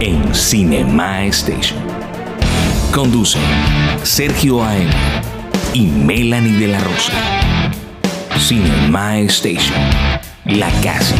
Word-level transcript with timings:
en 0.00 0.34
Cinema 0.34 1.24
Station. 1.26 1.78
Conducen 2.92 3.42
Sergio 4.02 4.64
A.M. 4.64 4.90
y 5.72 5.86
Melanie 5.86 6.58
de 6.58 6.68
la 6.68 6.80
Rosa. 6.80 7.12
Cinema 8.38 9.18
Station, 9.20 9.78
la 10.44 10.70
casa 10.82 11.16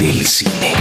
del 0.00 0.26
cine. 0.26 0.74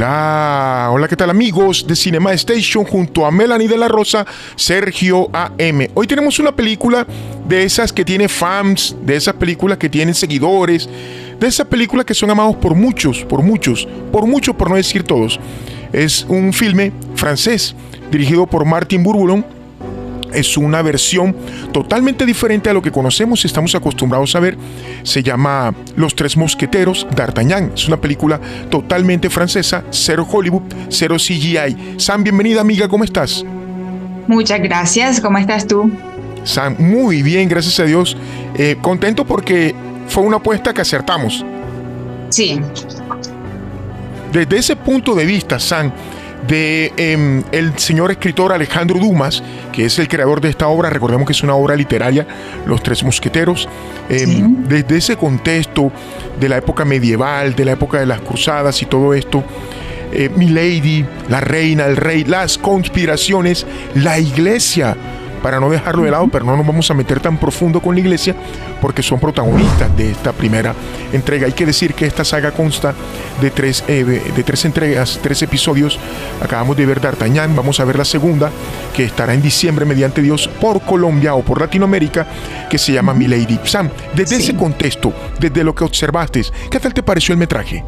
Hola, 0.00 0.88
hola, 0.92 1.08
¿qué 1.08 1.14
tal 1.14 1.28
amigos 1.28 1.86
de 1.86 1.94
Cinema 1.94 2.32
Station 2.32 2.86
junto 2.86 3.26
a 3.26 3.30
Melanie 3.30 3.68
de 3.68 3.76
la 3.76 3.86
Rosa, 3.86 4.26
Sergio 4.56 5.28
AM? 5.30 5.88
Hoy 5.92 6.06
tenemos 6.06 6.38
una 6.38 6.56
película 6.56 7.06
de 7.46 7.64
esas 7.64 7.92
que 7.92 8.02
tiene 8.02 8.26
fans, 8.26 8.96
de 9.02 9.16
esas 9.16 9.34
películas 9.34 9.76
que 9.76 9.90
tienen 9.90 10.14
seguidores, 10.14 10.88
de 11.38 11.46
esas 11.46 11.66
películas 11.66 12.06
que 12.06 12.14
son 12.14 12.30
amados 12.30 12.56
por 12.56 12.74
muchos, 12.74 13.26
por 13.26 13.42
muchos, 13.42 13.86
por 14.10 14.26
muchos, 14.26 14.56
por 14.56 14.70
no 14.70 14.76
decir 14.76 15.02
todos. 15.02 15.38
Es 15.92 16.24
un 16.30 16.54
filme 16.54 16.92
francés 17.14 17.76
dirigido 18.10 18.46
por 18.46 18.64
Martin 18.64 19.02
Bourboulon 19.02 19.44
es 20.32 20.56
una 20.56 20.82
versión 20.82 21.34
totalmente 21.72 22.26
diferente 22.26 22.70
a 22.70 22.72
lo 22.72 22.82
que 22.82 22.90
conocemos 22.90 23.44
y 23.44 23.46
estamos 23.46 23.74
acostumbrados 23.74 24.34
a 24.34 24.40
ver. 24.40 24.56
Se 25.02 25.22
llama 25.22 25.74
Los 25.96 26.14
Tres 26.14 26.36
Mosqueteros 26.36 27.06
d'Artagnan. 27.14 27.72
Es 27.74 27.88
una 27.88 28.00
película 28.00 28.40
totalmente 28.70 29.30
francesa, 29.30 29.84
cero 29.90 30.26
Hollywood, 30.30 30.62
cero 30.88 31.16
CGI. 31.16 31.94
Sam, 31.98 32.22
bienvenida 32.22 32.60
amiga, 32.60 32.88
¿cómo 32.88 33.04
estás? 33.04 33.44
Muchas 34.26 34.60
gracias, 34.60 35.20
¿cómo 35.20 35.38
estás 35.38 35.66
tú? 35.66 35.90
Sam, 36.44 36.76
muy 36.78 37.22
bien, 37.22 37.48
gracias 37.48 37.80
a 37.80 37.84
Dios. 37.84 38.16
Eh, 38.56 38.76
contento 38.80 39.26
porque 39.26 39.74
fue 40.08 40.22
una 40.22 40.36
apuesta 40.38 40.72
que 40.72 40.80
acertamos. 40.80 41.44
Sí. 42.30 42.60
Desde 44.32 44.58
ese 44.58 44.76
punto 44.76 45.14
de 45.14 45.24
vista, 45.24 45.58
Sam, 45.58 45.92
de 46.46 46.92
em, 46.96 47.42
el 47.52 47.78
señor 47.78 48.10
escritor 48.10 48.52
Alejandro 48.52 48.98
Dumas, 48.98 49.42
que 49.72 49.84
es 49.84 49.98
el 49.98 50.08
creador 50.08 50.40
de 50.40 50.48
esta 50.48 50.68
obra, 50.68 50.90
recordemos 50.90 51.26
que 51.26 51.32
es 51.32 51.42
una 51.42 51.54
obra 51.54 51.76
literaria, 51.76 52.26
Los 52.66 52.82
Tres 52.82 53.02
Mosqueteros, 53.04 53.68
em, 54.08 54.64
desde 54.66 54.96
ese 54.96 55.16
contexto 55.16 55.92
de 56.38 56.48
la 56.48 56.56
época 56.56 56.84
medieval, 56.84 57.54
de 57.54 57.64
la 57.64 57.72
época 57.72 58.00
de 58.00 58.06
las 58.06 58.20
cruzadas 58.20 58.80
y 58.82 58.86
todo 58.86 59.14
esto, 59.14 59.44
eh, 60.12 60.28
Milady, 60.34 61.04
la 61.28 61.40
reina, 61.40 61.86
el 61.86 61.96
rey, 61.96 62.24
las 62.24 62.58
conspiraciones, 62.58 63.66
la 63.94 64.18
iglesia, 64.18 64.96
para 65.42 65.60
no 65.60 65.70
dejarlo 65.70 66.04
de 66.04 66.10
lado, 66.10 66.28
pero 66.28 66.44
no 66.44 66.56
nos 66.56 66.66
vamos 66.66 66.90
a 66.90 66.94
meter 66.94 67.20
tan 67.20 67.38
profundo 67.38 67.80
con 67.80 67.94
la 67.94 68.00
iglesia, 68.00 68.34
porque 68.80 69.02
son 69.02 69.18
protagonistas 69.20 69.96
de 69.96 70.10
esta 70.10 70.32
primera 70.32 70.74
entrega. 71.12 71.46
Hay 71.46 71.52
que 71.52 71.66
decir 71.66 71.94
que 71.94 72.06
esta 72.06 72.24
saga 72.24 72.52
consta 72.52 72.94
de 73.40 73.50
tres, 73.50 73.84
eh, 73.88 74.04
de 74.04 74.42
tres 74.42 74.64
entregas, 74.64 75.18
tres 75.22 75.42
episodios. 75.42 75.98
Acabamos 76.42 76.76
de 76.76 76.86
ver 76.86 77.00
D'Artagnan, 77.00 77.54
vamos 77.56 77.80
a 77.80 77.84
ver 77.84 77.96
la 77.96 78.04
segunda, 78.04 78.50
que 78.94 79.04
estará 79.04 79.34
en 79.34 79.42
diciembre 79.42 79.84
mediante 79.84 80.22
Dios 80.22 80.48
por 80.60 80.80
Colombia 80.82 81.34
o 81.34 81.42
por 81.42 81.60
Latinoamérica, 81.60 82.26
que 82.68 82.78
se 82.78 82.92
llama 82.92 83.14
Milady. 83.14 83.60
Sam, 83.64 83.90
desde 84.14 84.36
ese 84.36 84.56
contexto, 84.56 85.12
desde 85.38 85.64
lo 85.64 85.74
que 85.74 85.84
observaste, 85.84 86.44
¿qué 86.70 86.80
tal 86.80 86.94
te 86.94 87.02
pareció 87.02 87.32
el 87.32 87.38
metraje? 87.38 87.84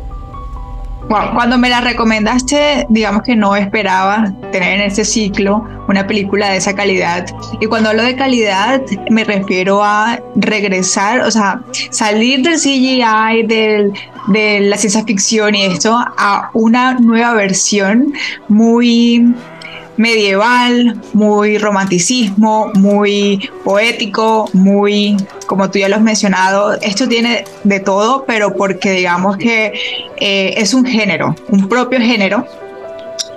Cuando 1.08 1.58
me 1.58 1.68
la 1.68 1.80
recomendaste, 1.80 2.86
digamos 2.88 3.22
que 3.22 3.36
no 3.36 3.54
esperaba 3.56 4.32
tener 4.50 4.80
en 4.80 4.80
este 4.82 5.04
ciclo 5.04 5.66
una 5.88 6.06
película 6.06 6.50
de 6.50 6.56
esa 6.56 6.74
calidad. 6.74 7.26
Y 7.60 7.66
cuando 7.66 7.90
hablo 7.90 8.02
de 8.02 8.16
calidad, 8.16 8.80
me 9.10 9.24
refiero 9.24 9.82
a 9.82 10.20
regresar, 10.36 11.20
o 11.20 11.30
sea, 11.30 11.60
salir 11.90 12.42
del 12.42 12.54
CGI, 12.54 13.46
del, 13.46 13.92
de 14.28 14.60
la 14.60 14.76
ciencia 14.76 15.04
ficción 15.04 15.54
y 15.54 15.64
esto, 15.64 15.94
a 15.94 16.50
una 16.54 16.94
nueva 16.94 17.34
versión 17.34 18.12
muy 18.48 19.34
medieval, 19.96 21.00
muy 21.12 21.58
romanticismo, 21.58 22.70
muy 22.74 23.50
poético, 23.64 24.48
muy, 24.52 25.16
como 25.46 25.70
tú 25.70 25.78
ya 25.78 25.88
lo 25.88 25.96
has 25.96 26.02
mencionado, 26.02 26.74
esto 26.80 27.08
tiene 27.08 27.44
de 27.64 27.80
todo, 27.80 28.24
pero 28.26 28.54
porque 28.54 28.92
digamos 28.92 29.36
que 29.36 29.72
eh, 30.16 30.54
es 30.56 30.74
un 30.74 30.84
género, 30.84 31.34
un 31.48 31.68
propio 31.68 32.00
género. 32.00 32.46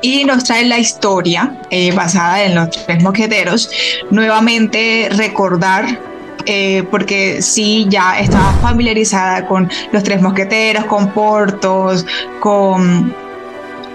Y 0.01 0.23
nos 0.23 0.43
trae 0.43 0.65
la 0.65 0.77
historia 0.77 1.61
eh, 1.71 1.91
basada 1.91 2.43
en 2.43 2.53
los 2.53 2.69
tres 2.85 3.01
mosqueteros, 3.01 3.71
nuevamente 4.11 5.09
recordar 5.11 5.99
eh, 6.45 6.83
porque 6.91 7.41
sí, 7.41 7.87
ya 7.89 8.19
estaba 8.19 8.53
familiarizada 8.61 9.47
con 9.47 9.69
los 9.91 10.03
tres 10.03 10.21
mosqueteros, 10.21 10.85
con 10.85 11.11
Portos, 11.11 12.05
con 12.39 13.15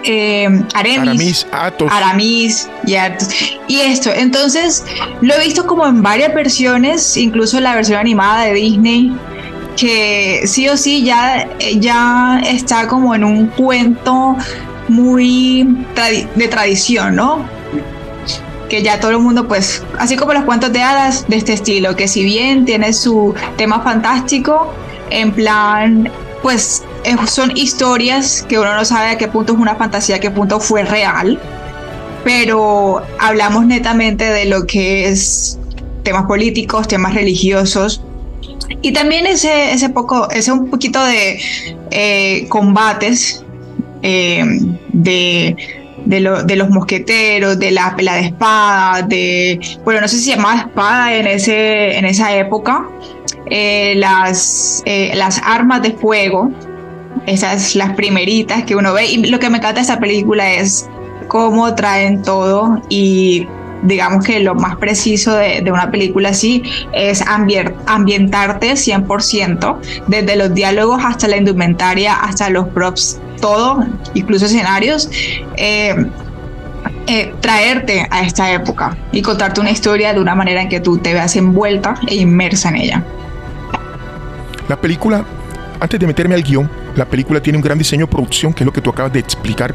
eh, 0.05 0.49
Aramis, 0.75 1.47
Aramis, 1.91 2.69
y 2.87 2.95
Y 3.69 3.81
esto, 3.81 4.11
entonces 4.13 4.85
lo 5.21 5.35
he 5.35 5.45
visto 5.45 5.67
como 5.67 5.87
en 5.87 6.03
varias 6.03 6.35
versiones, 6.35 7.17
incluso 7.17 7.61
la 7.61 7.75
versión 7.75 7.99
animada 7.99 8.45
de 8.45 8.55
Disney, 8.55 9.13
que 9.77 10.43
sí 10.47 10.69
o 10.69 10.77
sí 10.77 11.03
ya, 11.05 11.49
ya 11.79 12.41
está 12.45 12.87
como 12.89 13.15
en 13.15 13.25
un 13.25 13.47
cuento 13.49 14.37
muy 14.89 15.85
de 16.35 16.49
tradición, 16.49 17.17
¿no? 17.17 17.45
Que 18.69 18.83
ya 18.83 19.01
todo 19.01 19.11
el 19.11 19.19
mundo, 19.19 19.49
pues, 19.49 19.83
así 19.99 20.17
como 20.17 20.33
los 20.33 20.45
cuentos 20.45 20.73
de 20.73 20.83
hadas 20.83 21.27
de 21.29 21.37
este 21.37 21.53
estilo, 21.53 21.97
que 21.97 22.09
si 22.09 22.25
bien 22.25 22.65
tiene 22.65 22.93
su 22.93 23.35
tema 23.57 23.81
fantástico, 23.81 24.73
en 25.11 25.33
plan 25.33 26.11
pues 26.43 26.83
eh, 26.83 26.90
son 27.27 27.57
historias 27.57 28.45
que 28.49 28.59
uno 28.59 28.75
no 28.75 28.85
sabe 28.85 29.11
a 29.11 29.19
qué 29.19 29.29
punto 29.29 29.53
es 29.55 29.59
una 29.59 29.77
fantasía, 29.77 30.17
a 30.17 30.21
qué 30.21 30.31
punto 30.31 30.61
fue 30.61 30.85
real, 30.85 31.41
pero 32.25 33.03
hablamos 33.19 33.67
netamente 33.67 34.25
de 34.25 34.45
lo 34.47 34.67
que 34.67 35.09
es 35.09 35.59
temas 36.03 36.25
políticos, 36.27 36.89
temas 36.89 37.15
religiosos 37.15 38.03
y 38.83 38.93
también 38.93 39.27
ese, 39.27 39.73
ese 39.73 39.89
poco, 39.91 40.31
ese 40.31 40.53
un 40.53 40.71
poquito 40.71 41.05
de 41.05 41.41
eh, 41.91 42.47
combates 42.49 43.45
eh, 44.03 44.45
de, 44.93 45.57
de, 46.05 46.57
los 46.57 46.71
mosqueteros, 46.71 47.59
de 47.59 47.71
la 47.71 47.95
pela 47.97 48.15
de 48.15 48.21
espada, 48.23 49.03
de, 49.03 49.61
bueno, 49.85 50.01
no 50.01 50.09
sé 50.09 50.17
si 50.17 50.25
se 50.25 50.37
llamaba 50.37 50.61
espada 50.61 51.15
en, 51.15 51.27
ese, 51.27 51.99
en 51.99 52.05
esa 52.05 52.35
época, 52.37 52.89
eh, 53.47 53.95
las, 53.97 54.83
eh, 54.87 55.13
las 55.15 55.41
armas 55.45 55.83
de 55.83 55.93
fuego, 55.93 56.51
esas 57.27 57.75
las 57.75 57.95
primeritas 57.95 58.65
que 58.65 58.77
uno 58.77 58.93
ve. 58.93 59.07
Y 59.07 59.27
lo 59.27 59.39
que 59.39 59.51
me 59.51 59.59
encanta 59.59 59.77
de 59.77 59.83
esta 59.83 59.99
película 59.99 60.53
es 60.53 60.89
cómo 61.29 61.75
traen 61.75 62.23
todo 62.23 62.83
y 62.89 63.47
digamos 63.83 64.25
que 64.25 64.41
lo 64.41 64.55
más 64.55 64.77
preciso 64.77 65.35
de, 65.35 65.65
una 65.71 65.91
película 65.91 66.31
así 66.31 66.63
es 66.93 67.23
ambientarte 67.23 68.73
100%, 68.73 69.79
desde 70.07 70.37
los 70.37 70.55
diálogos 70.55 71.01
hasta 71.05 71.29
la 71.29 71.37
indumentaria, 71.37 72.15
hasta 72.15 72.51
los 72.51 72.69
props, 72.69 73.21
todo, 73.41 73.85
incluso 74.15 74.47
escenarios. 74.47 75.09
Eh, 75.57 75.95
traerte 77.41 78.07
a 78.11 78.23
esta 78.23 78.53
época 78.53 78.97
y 79.11 79.21
contarte 79.23 79.61
una 79.61 79.71
historia 79.71 80.13
de 80.13 80.21
una 80.21 80.35
manera 80.35 80.63
en 80.63 80.69
que 80.69 80.81
tú 80.81 80.99
te 80.99 81.13
veas 81.13 81.35
envuelta 81.35 81.95
e 82.07 82.15
inmersa 82.15 82.69
en 82.69 82.77
ella. 82.77 83.05
La 84.69 84.77
película, 84.77 85.25
antes 85.81 85.99
de 85.99 86.07
meterme 86.07 86.37
al 86.37 86.43
guion, 86.43 86.71
la 86.97 87.05
película 87.05 87.41
tiene 87.41 87.59
un 87.59 87.63
gran 87.63 87.79
diseño 87.79 88.07
de 88.07 88.13
producción, 88.13 88.53
que 88.53 88.65
es 88.65 88.67
lo 88.67 88.73
que 88.73 88.81
tú 88.81 88.91
acabas 88.91 89.13
de 89.13 89.21
explicar. 89.21 89.75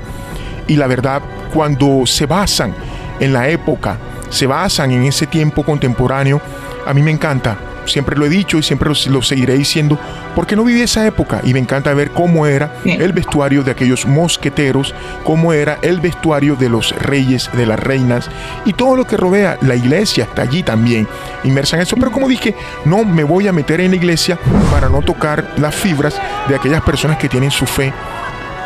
Y 0.68 0.76
la 0.76 0.88
verdad, 0.88 1.22
cuando 1.54 2.06
se 2.06 2.26
basan 2.26 2.74
en 3.20 3.34
la 3.34 3.50
época, 3.50 3.98
se 4.30 4.48
basan 4.48 4.92
en 4.92 5.04
ese 5.04 5.28
tiempo 5.28 5.64
contemporáneo, 5.64 6.42
a 6.86 6.94
mí 6.94 7.02
me 7.02 7.12
encanta 7.12 7.58
siempre 7.86 8.18
lo 8.18 8.26
he 8.26 8.30
dicho 8.30 8.58
y 8.58 8.64
siempre 8.64 8.90
lo, 8.90 9.22
seguiré 9.22 9.58
diciendo, 9.58 10.00
porque 10.36 10.56
no 10.56 10.64
viví 10.64 10.82
esa 10.82 11.06
época 11.06 11.42
y 11.44 11.54
me 11.54 11.60
encanta 11.60 11.94
ver 11.94 12.12
cómo 12.12 12.46
era 12.46 12.74
el 12.84 13.14
vestuario 13.14 13.64
de 13.64 13.72
aquellos 13.72 14.06
mosqueteros, 14.06 14.94
cómo 15.24 15.54
era 15.54 15.80
el 15.82 16.00
vestuario 16.00 16.56
de 16.56 16.70
los 16.70 16.92
reyes, 16.96 17.50
de 17.54 17.66
las 17.66 17.80
reinas 17.80 18.30
y 18.66 18.74
todo 18.74 18.96
lo 18.96 19.06
que 19.06 19.18
rodea 19.18 19.58
la 19.62 19.76
iglesia 19.76 20.26
está 20.26 20.44
allí 20.44 20.64
también 20.64 21.08
inmersa 21.44 21.76
en 21.76 21.84
eso. 21.84 21.96
Pero 21.96 22.12
como 22.12 22.28
dije, 22.28 22.56
no 22.86 23.04
me 23.04 23.24
voy 23.24 23.48
a 23.48 23.54
meter 23.54 23.82
en 23.82 23.92
la 23.92 23.98
iglesia 23.98 24.38
para 24.72 24.90
no 24.90 25.02
tocar 25.02 25.54
las 25.58 25.76
fibras 25.76 26.20
de 26.48 26.56
aquellas 26.56 26.82
personas 26.82 27.18
que 27.18 27.30
tienen 27.30 27.52
su 27.52 27.66
fe 27.66 27.94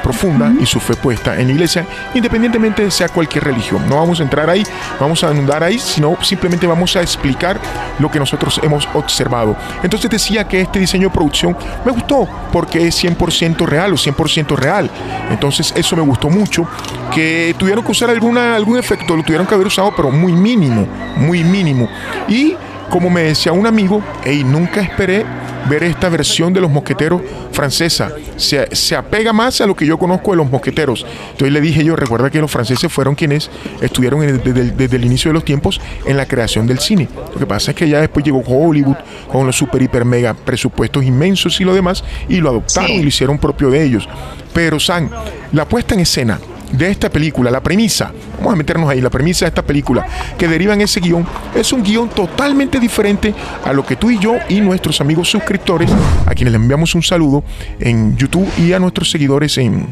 profunda 0.02 0.52
y 0.60 0.66
su 0.66 0.80
fe 0.80 0.96
puesta 0.96 1.40
en 1.40 1.48
la 1.48 1.54
iglesia, 1.54 1.86
independientemente 2.14 2.84
de 2.84 2.92
sea 2.92 3.10
cualquier 3.10 3.44
religión. 3.44 3.88
No 3.88 3.96
vamos 3.96 4.20
a 4.20 4.24
entrar 4.24 4.50
ahí, 4.50 4.64
vamos 5.00 5.24
a 5.24 5.30
andar 5.30 5.64
ahí, 5.64 5.80
sino 5.80 6.18
simplemente 6.22 6.68
vamos 6.68 6.96
a 6.96 7.02
explicar 7.02 7.60
lo 8.00 8.10
que 8.10 8.20
nosotros 8.20 8.60
hemos 8.64 8.88
observado. 8.94 9.56
Entonces 9.84 10.10
decía 10.10 10.48
que 10.48 10.62
este 10.62 10.80
diseño 10.80 11.10
de 11.10 11.14
producción 11.14 11.56
me 11.86 11.92
gustó 11.92 12.28
porque 12.52 12.88
es 12.88 13.04
100% 13.04 13.66
real 13.66 13.94
o 13.94 13.96
100% 13.96 14.56
real. 14.56 14.90
Entonces 15.30 15.74
eso 15.76 15.96
me 15.96 16.02
gustó 16.02 16.30
mucho, 16.30 16.68
que 17.14 17.56
tuvieron 17.58 17.84
que 17.84 17.92
usar 17.92 18.10
alguna, 18.10 18.56
algún 18.56 18.78
efecto, 18.78 19.16
lo 19.16 19.24
tuvieron 19.24 19.48
que 19.48 19.56
haber 19.56 19.68
usado, 19.68 19.94
pero 19.96 20.12
muy 20.12 20.34
mínimo, 20.34 20.88
muy 21.18 21.44
mínimo. 21.44 21.90
Y 22.28 22.56
como 22.90 23.10
me 23.10 23.22
decía 23.22 23.52
un 23.52 23.68
amigo, 23.68 24.02
hey, 24.24 24.44
nunca 24.44 24.82
esperé 24.82 25.26
ver 25.70 25.84
esta 25.84 26.10
versión 26.10 26.54
de 26.54 26.62
los 26.62 26.72
mosqueteros 26.72 27.22
francesa. 27.52 28.12
Se, 28.38 28.96
apega 28.96 29.34
más 29.34 29.62
a 29.62 29.68
lo 29.68 29.76
que 29.76 29.86
yo 29.86 29.98
conozco 29.98 30.32
de 30.32 30.38
los 30.38 30.50
mosqueteros. 30.50 31.06
Entonces 31.32 31.52
le 31.52 31.62
dije 31.62 31.84
yo, 31.84 31.96
recuerda 31.96 32.30
que 32.30 32.40
los 32.40 32.50
franceses 32.50 32.92
fueron 32.92 33.16
quienes 33.16 33.50
estuvieron 33.82 34.22
desde, 34.44 34.96
el 34.96 35.06
inicio 35.06 35.30
de 35.30 35.34
los 35.34 35.46
tiempos 35.46 35.80
en 36.06 36.18
la 36.18 36.26
creación 36.26 36.66
del 36.66 36.80
cine. 36.80 37.08
Lo 37.34 37.40
que 37.40 37.46
pasa 37.46 37.72
es 37.72 37.78
que 37.78 37.88
ya 37.88 38.00
después 38.00 38.26
llegó 38.26 38.40
Hollywood 38.40 38.98
con 39.32 39.46
los 39.46 39.56
super, 39.56 39.82
hiper, 39.82 40.06
mega 40.06 40.34
presupuestos 40.34 41.04
inmensos 41.04 41.60
y 41.62 41.64
lo 41.64 41.74
demás, 41.74 42.04
y 42.28 42.38
lo 42.38 42.50
adoptaron 42.50 42.92
y 42.92 43.02
lo 43.02 43.08
hicieron 43.08 43.38
propio 43.38 43.70
de 43.70 43.84
ellos. 43.84 44.08
Pero, 44.54 44.80
San, 44.80 45.10
la 45.52 45.68
puesta 45.68 45.94
en 45.94 46.02
escena 46.02 46.40
de 46.72 46.90
esta 46.90 47.10
película, 47.10 47.52
la 47.52 47.62
premisa, 47.62 48.12
vamos 48.38 48.54
a 48.54 48.56
meternos 48.56 48.90
ahí, 48.90 49.02
la 49.02 49.10
premisa 49.10 49.46
de 49.46 49.50
esta 49.50 49.62
película 49.62 50.06
que 50.38 50.48
deriva 50.48 50.74
en 50.74 50.82
ese 50.82 51.00
guion, 51.00 51.26
es 51.56 51.74
un 51.74 51.84
guion 51.84 52.10
totalmente 52.10 52.80
diferente 52.80 53.34
a 53.66 53.74
lo 53.74 53.86
que 53.86 53.96
tú 53.96 54.12
y 54.12 54.20
yo 54.20 54.36
y 54.50 54.62
nuestros 54.62 55.02
amigos 55.02 55.30
suscriptores, 55.30 55.90
a 56.26 56.34
quienes 56.34 56.54
les 56.54 56.62
enviamos 56.62 56.96
un 56.96 57.04
saludo 57.04 57.44
en 57.80 58.16
YouTube 58.18 58.48
y 58.58 58.74
a 58.74 58.80
nuestros 58.80 59.10
seguidores 59.10 59.58
en, 59.58 59.88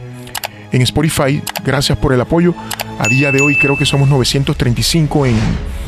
en 0.72 0.82
Spotify, 0.82 1.42
gracias 1.64 1.98
por 1.98 2.14
el 2.14 2.22
apoyo. 2.22 2.54
A 3.00 3.08
día 3.08 3.32
de 3.32 3.42
hoy 3.42 3.58
creo 3.58 3.78
que 3.78 3.86
somos 3.86 4.10
935 4.10 5.26
en 5.28 5.36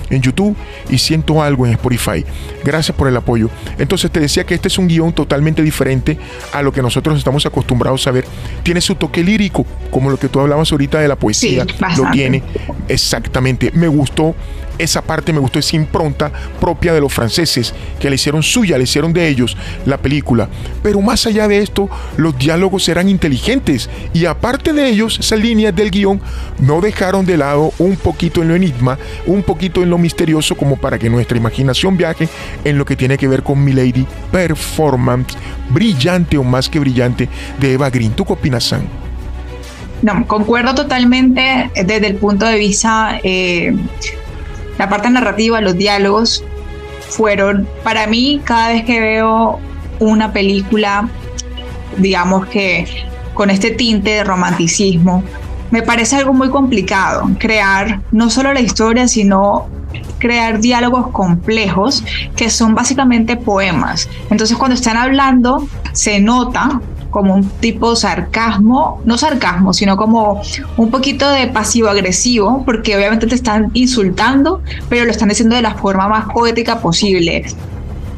en 0.09 0.21
YouTube 0.21 0.55
y 0.89 0.97
siento 0.97 1.41
algo 1.41 1.65
en 1.65 1.73
Spotify. 1.73 2.25
Gracias 2.63 2.95
por 2.95 3.07
el 3.07 3.15
apoyo. 3.15 3.49
Entonces 3.77 4.11
te 4.11 4.19
decía 4.19 4.43
que 4.45 4.55
este 4.55 4.67
es 4.67 4.77
un 4.77 4.87
guion 4.87 5.13
totalmente 5.13 5.61
diferente 5.61 6.17
a 6.53 6.61
lo 6.61 6.71
que 6.71 6.81
nosotros 6.81 7.17
estamos 7.17 7.45
acostumbrados 7.45 8.05
a 8.07 8.11
ver. 8.11 8.25
Tiene 8.63 8.81
su 8.81 8.95
toque 8.95 9.23
lírico, 9.23 9.65
como 9.91 10.09
lo 10.09 10.17
que 10.17 10.29
tú 10.29 10.39
hablabas 10.39 10.71
ahorita 10.71 10.99
de 10.99 11.07
la 11.07 11.15
poesía. 11.15 11.65
lo 11.97 12.11
tiene 12.11 12.43
exactamente. 12.87 13.71
Me 13.73 13.87
gustó 13.87 14.35
esa 14.79 15.01
parte 15.01 15.33
me 15.33 15.39
gustó, 15.39 15.59
esa 15.59 15.75
impronta 15.75 16.31
propia 16.59 16.93
de 16.93 17.01
los 17.01 17.13
franceses, 17.13 17.73
que 17.99 18.09
le 18.09 18.15
hicieron 18.15 18.41
suya, 18.41 18.77
le 18.77 18.85
hicieron 18.85 19.13
de 19.13 19.27
ellos 19.27 19.55
la 19.85 19.97
película. 19.97 20.49
Pero 20.81 21.01
más 21.01 21.25
allá 21.27 21.47
de 21.47 21.59
esto, 21.59 21.89
los 22.17 22.37
diálogos 22.37 22.87
eran 22.89 23.09
inteligentes 23.09 23.89
y 24.13 24.25
aparte 24.25 24.73
de 24.73 24.89
ellos, 24.89 25.19
esas 25.19 25.39
líneas 25.39 25.75
del 25.75 25.91
guion 25.91 26.21
no 26.59 26.81
dejaron 26.81 27.25
de 27.25 27.37
lado 27.37 27.71
un 27.77 27.95
poquito 27.97 28.41
en 28.41 28.47
lo 28.47 28.55
enigma, 28.55 28.97
un 29.25 29.43
poquito 29.43 29.83
en 29.83 29.89
lo 29.89 29.97
misterioso, 29.97 30.55
como 30.55 30.77
para 30.77 30.97
que 30.97 31.09
nuestra 31.09 31.37
imaginación 31.37 31.97
viaje 31.97 32.29
en 32.63 32.77
lo 32.77 32.85
que 32.85 32.95
tiene 32.95 33.17
que 33.17 33.27
ver 33.27 33.43
con 33.43 33.63
Milady 33.63 34.07
Performance, 34.31 35.37
brillante 35.69 36.37
o 36.37 36.43
más 36.43 36.69
que 36.69 36.79
brillante, 36.79 37.27
de 37.59 37.73
Eva 37.73 37.89
Green. 37.89 38.13
¿Tú 38.13 38.25
qué 38.25 38.33
opinas, 38.33 38.63
Sam? 38.63 38.81
No, 40.01 40.25
concuerdo 40.27 40.75
totalmente 40.75 41.69
desde 41.75 42.07
el 42.07 42.15
punto 42.15 42.45
de 42.45 42.57
vista 42.57 43.19
eh, 43.21 43.75
la 44.79 44.89
parte 44.89 45.09
narrativa, 45.09 45.61
los 45.61 45.77
diálogos, 45.77 46.43
fueron 47.09 47.67
para 47.83 48.07
mí 48.07 48.41
cada 48.43 48.69
vez 48.69 48.85
que 48.85 48.99
veo 48.99 49.59
una 49.99 50.31
película, 50.31 51.09
digamos 51.97 52.47
que 52.47 52.87
con 53.33 53.49
este 53.49 53.71
tinte 53.71 54.11
de 54.11 54.23
romanticismo, 54.23 55.23
me 55.69 55.81
parece 55.81 56.15
algo 56.15 56.33
muy 56.33 56.49
complicado 56.49 57.29
crear 57.37 58.01
no 58.11 58.29
solo 58.29 58.53
la 58.53 58.61
historia, 58.61 59.07
sino 59.07 59.67
crear 60.17 60.59
diálogos 60.59 61.07
complejos 61.11 62.03
que 62.35 62.49
son 62.49 62.73
básicamente 62.73 63.35
poemas. 63.35 64.07
Entonces 64.29 64.57
cuando 64.57 64.75
están 64.75 64.97
hablando 64.97 65.67
se 65.91 66.21
nota 66.21 66.81
como 67.09 67.35
un 67.35 67.49
tipo 67.59 67.95
sarcasmo, 67.95 69.01
no 69.05 69.17
sarcasmo, 69.17 69.73
sino 69.73 69.97
como 69.97 70.41
un 70.77 70.91
poquito 70.91 71.29
de 71.29 71.47
pasivo-agresivo, 71.47 72.63
porque 72.65 72.95
obviamente 72.95 73.27
te 73.27 73.35
están 73.35 73.71
insultando, 73.73 74.61
pero 74.89 75.05
lo 75.05 75.11
están 75.11 75.29
diciendo 75.29 75.55
de 75.55 75.61
la 75.61 75.75
forma 75.75 76.07
más 76.07 76.25
poética 76.33 76.79
posible. 76.79 77.45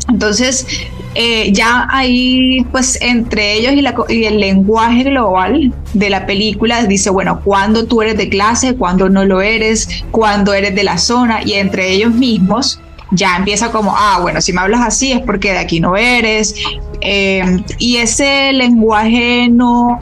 Entonces, 0.10 0.68
eh, 1.16 1.52
ya 1.54 1.88
ahí, 1.90 2.66
pues 2.72 2.98
entre 3.02 3.54
ellos 3.54 3.74
y, 3.74 4.14
y, 4.14 4.26
el 4.26 4.40
lenguaje 4.40 5.04
global 5.04 5.74
de 5.94 6.10
la 6.10 6.26
película 6.26 6.84
dice, 6.86 7.10
bueno, 7.10 7.42
cuando 7.44 7.86
tú 7.86 8.02
eres 8.02 8.18
de 8.18 8.30
clase, 8.30 8.76
cuando 8.76 9.10
no 9.10 9.26
lo 9.26 9.42
eres, 9.42 10.04
cuando 10.12 10.54
eres 10.54 10.76
de 10.76 10.84
la 10.84 10.98
zona, 10.98 11.42
y 11.46 11.54
entre 11.54 11.92
ellos 11.92 12.14
mismos 12.14 12.80
ya 13.12 13.36
empieza 13.38 13.72
como, 13.72 13.94
ah, 13.96 14.20
bueno, 14.22 14.42
si 14.42 14.54
me 14.54 14.62
hablas 14.62 14.82
así 14.82 15.12
es 15.12 15.20
porque 15.22 15.52
de 15.52 15.60
aquí 15.60 15.80
no 15.80 15.96
eres. 15.96 16.56
Eh, 17.02 17.64
y 17.78 17.98
ese 17.98 18.54
lenguaje 18.54 19.50
no, 19.50 20.00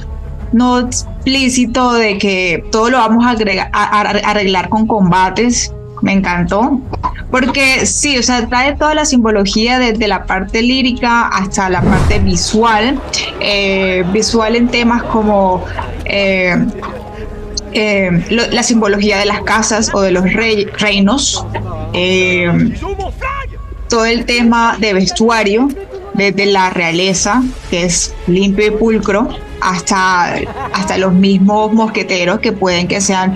no 0.52 0.80
explícito 0.80 1.94
de 1.94 2.18
que 2.18 2.64
todo 2.72 2.90
lo 2.90 2.98
vamos 2.98 3.26
a, 3.26 3.32
arreglar 4.30 4.70
con 4.70 4.88
combates, 4.88 5.74
me 6.02 6.14
encantó. 6.14 6.80
Porque 7.32 7.86
sí, 7.86 8.18
o 8.18 8.24
sea, 8.24 8.48
trae 8.48 8.76
toda 8.76 8.96
la 8.96 9.06
simbología 9.06 9.78
desde 9.78 10.08
la 10.08 10.24
parte 10.26 10.62
lírica 10.62 11.28
hasta 11.28 11.70
la 11.70 11.82
parte 11.82 12.20
visual, 12.20 13.00
eh, 13.40 14.04
visual 14.12 14.56
en 14.56 14.68
temas 14.68 15.04
como 15.04 15.64
eh, 16.06 16.56
eh, 17.74 18.26
la 18.30 18.64
simbología 18.64 19.18
de 19.18 19.26
las 19.26 19.42
casas 19.42 19.92
o 19.94 20.02
de 20.02 20.12
los 20.12 20.26
reinos, 20.34 21.46
eh, 21.94 22.76
todo 23.88 24.06
el 24.06 24.26
tema 24.26 24.78
de 24.80 24.94
vestuario, 24.94 25.70
desde 26.14 26.46
la 26.48 26.70
realeza, 26.70 27.42
que 27.70 27.84
es 27.84 28.14
limpio 28.28 28.68
y 28.68 28.72
pulcro, 28.72 29.30
hasta, 29.62 30.36
hasta 30.74 30.98
los 30.98 31.14
mismos 31.14 31.72
mosqueteros 31.74 32.40
que 32.40 32.52
pueden 32.52 32.88
que 32.88 33.02
sean 33.02 33.36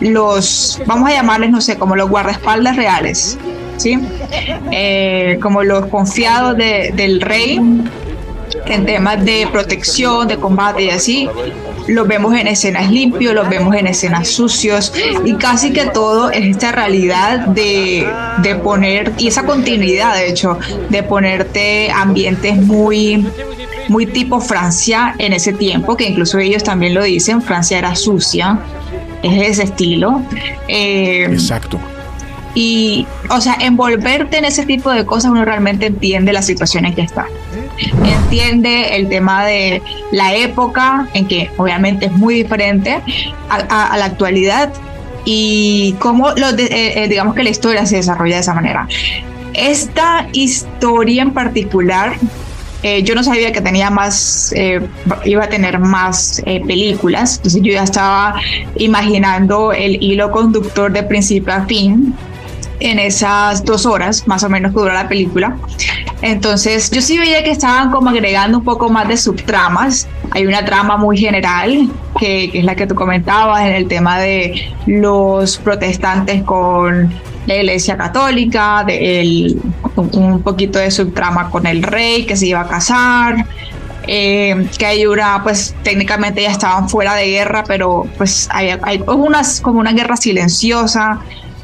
los, 0.00 0.80
vamos 0.86 1.10
a 1.10 1.14
llamarles, 1.14 1.50
no 1.50 1.60
sé, 1.60 1.76
como 1.76 1.96
los 1.96 2.08
guardaespaldas 2.08 2.76
reales, 2.76 3.38
¿sí? 3.76 3.98
Eh, 4.70 5.38
como 5.42 5.62
los 5.62 5.86
confiados 5.86 6.56
del 6.56 7.20
rey 7.20 7.60
en 8.66 8.86
temas 8.86 9.24
de 9.24 9.48
protección, 9.50 10.28
de 10.28 10.36
combate 10.36 10.84
y 10.84 10.90
así, 10.90 11.28
los 11.88 12.06
vemos 12.06 12.34
en 12.34 12.46
escenas 12.46 12.90
limpios, 12.90 13.34
los 13.34 13.48
vemos 13.48 13.74
en 13.74 13.86
escenas 13.86 14.28
sucios 14.28 14.92
y 15.24 15.34
casi 15.34 15.72
que 15.72 15.86
todo 15.86 16.30
es 16.30 16.46
esta 16.46 16.72
realidad 16.72 17.46
de, 17.46 18.06
de 18.42 18.54
poner, 18.56 19.12
y 19.18 19.28
esa 19.28 19.44
continuidad 19.44 20.14
de 20.14 20.28
hecho, 20.28 20.58
de 20.88 21.02
ponerte 21.02 21.90
ambientes 21.90 22.56
muy 22.56 23.26
muy 23.88 24.04
tipo 24.04 24.38
Francia 24.40 25.14
en 25.18 25.32
ese 25.32 25.52
tiempo, 25.52 25.96
que 25.96 26.04
incluso 26.04 26.38
ellos 26.38 26.62
también 26.62 26.92
lo 26.92 27.02
dicen, 27.02 27.40
Francia 27.40 27.78
era 27.78 27.96
sucia, 27.96 28.58
es 29.22 29.50
ese 29.50 29.62
estilo. 29.64 30.22
Eh, 30.68 31.24
Exacto. 31.24 31.80
Y, 32.54 33.06
o 33.30 33.40
sea, 33.40 33.56
envolverte 33.60 34.38
en 34.38 34.44
ese 34.44 34.66
tipo 34.66 34.90
de 34.90 35.04
cosas 35.04 35.30
uno 35.30 35.44
realmente 35.44 35.86
entiende 35.86 36.32
la 36.32 36.42
situación 36.42 36.86
en 36.86 36.94
que 36.94 37.02
está 37.02 37.26
entiende 38.04 38.96
el 38.96 39.08
tema 39.08 39.44
de 39.44 39.82
la 40.12 40.34
época, 40.34 41.08
en 41.14 41.26
que 41.26 41.50
obviamente 41.56 42.06
es 42.06 42.12
muy 42.12 42.34
diferente 42.34 43.00
a, 43.48 43.96
la 43.96 44.04
actualidad, 44.04 44.72
y 45.24 45.94
cómo, 45.98 46.30
lo 46.32 46.50
eh, 46.50 47.04
eh, 47.04 47.08
digamos 47.08 47.34
que 47.34 47.42
la 47.42 47.50
historia 47.50 47.84
se 47.86 47.96
desarrolla 47.96 48.36
de 48.36 48.40
esa 48.40 48.54
manera. 48.54 48.88
Esta 49.54 50.28
historia 50.32 51.22
en 51.22 51.32
particular, 51.32 52.14
eh, 52.82 53.02
yo 53.02 53.14
no 53.14 53.22
sabía 53.22 53.52
que 53.52 53.60
tenía 53.60 53.90
más, 53.90 54.54
iba 55.24 55.44
a 55.44 55.48
tener 55.48 55.78
más 55.78 56.42
películas, 56.44 57.36
entonces 57.36 57.62
yo 57.62 57.72
ya 57.72 57.82
estaba 57.82 58.36
imaginando 58.76 59.72
el 59.72 60.02
hilo 60.02 60.30
conductor 60.30 60.92
de 60.92 61.02
principio 61.02 61.52
a 61.52 61.64
fin 61.66 62.14
en 62.80 62.98
esas 62.98 63.64
dos 63.64 63.86
horas 63.86 64.26
más 64.26 64.44
o 64.44 64.48
menos 64.48 64.72
que 64.72 64.80
dura 64.80 64.94
la 64.94 65.08
película. 65.08 65.56
Entonces 66.22 66.90
yo 66.90 67.00
sí 67.00 67.18
veía 67.18 67.42
que 67.44 67.50
estaban 67.50 67.90
como 67.90 68.10
agregando 68.10 68.58
un 68.58 68.64
poco 68.64 68.88
más 68.88 69.08
de 69.08 69.16
subtramas. 69.16 70.08
Hay 70.30 70.46
una 70.46 70.64
trama 70.64 70.96
muy 70.96 71.16
general, 71.16 71.88
que, 72.18 72.50
es 72.52 72.64
la 72.64 72.74
que 72.74 72.86
tú 72.86 72.94
comentabas, 72.94 73.60
en 73.62 73.74
el 73.74 73.88
tema 73.88 74.18
de 74.18 74.72
los 74.86 75.58
protestantes 75.58 76.42
con 76.42 77.12
la 77.46 77.56
iglesia 77.56 77.96
católica, 77.96 78.84
de 78.84 79.56
un 79.96 80.42
poquito 80.42 80.78
de 80.78 80.90
subtrama 80.90 81.50
con 81.50 81.66
el 81.66 81.82
rey 81.82 82.26
que 82.26 82.36
se 82.36 82.46
iba 82.46 82.60
a 82.60 82.68
casar. 82.68 83.46
Eh, 84.10 84.66
que 84.78 84.86
hay 84.86 85.04
una, 85.04 85.42
pues 85.42 85.74
técnicamente 85.82 86.40
ya 86.40 86.50
estaban 86.50 86.88
fuera 86.88 87.14
de 87.14 87.26
guerra, 87.26 87.62
pero 87.68 88.06
pues 88.16 88.48
hay, 88.50 88.70
hay 88.80 89.04
unas, 89.06 89.60
como 89.60 89.80
una 89.80 89.92
guerra 89.92 90.16
silenciosa, 90.16 91.20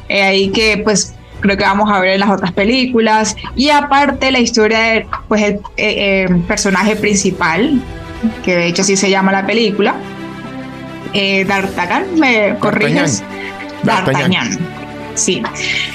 eh, 0.09 0.23
ahí 0.23 0.49
que 0.49 0.77
pues 0.83 1.13
creo 1.39 1.57
que 1.57 1.63
vamos 1.63 1.89
a 1.91 1.99
ver 1.99 2.13
en 2.13 2.19
las 2.21 2.29
otras 2.29 2.51
películas. 2.51 3.35
Y 3.55 3.69
aparte 3.69 4.31
la 4.31 4.39
historia 4.39 4.79
de 4.79 5.07
pues, 5.27 5.43
el 5.43 5.53
eh, 5.53 5.59
eh, 5.77 6.41
personaje 6.47 6.95
principal, 6.95 7.79
que 8.43 8.55
de 8.55 8.67
hecho 8.67 8.81
así 8.81 8.97
se 8.97 9.09
llama 9.09 9.31
la 9.31 9.45
película, 9.45 9.95
eh, 11.13 11.45
D'Artagnan, 11.45 12.19
¿me 12.19 12.57
corriges? 12.59 13.23
D'Artagnan. 13.83 14.57
Sí, 15.15 15.41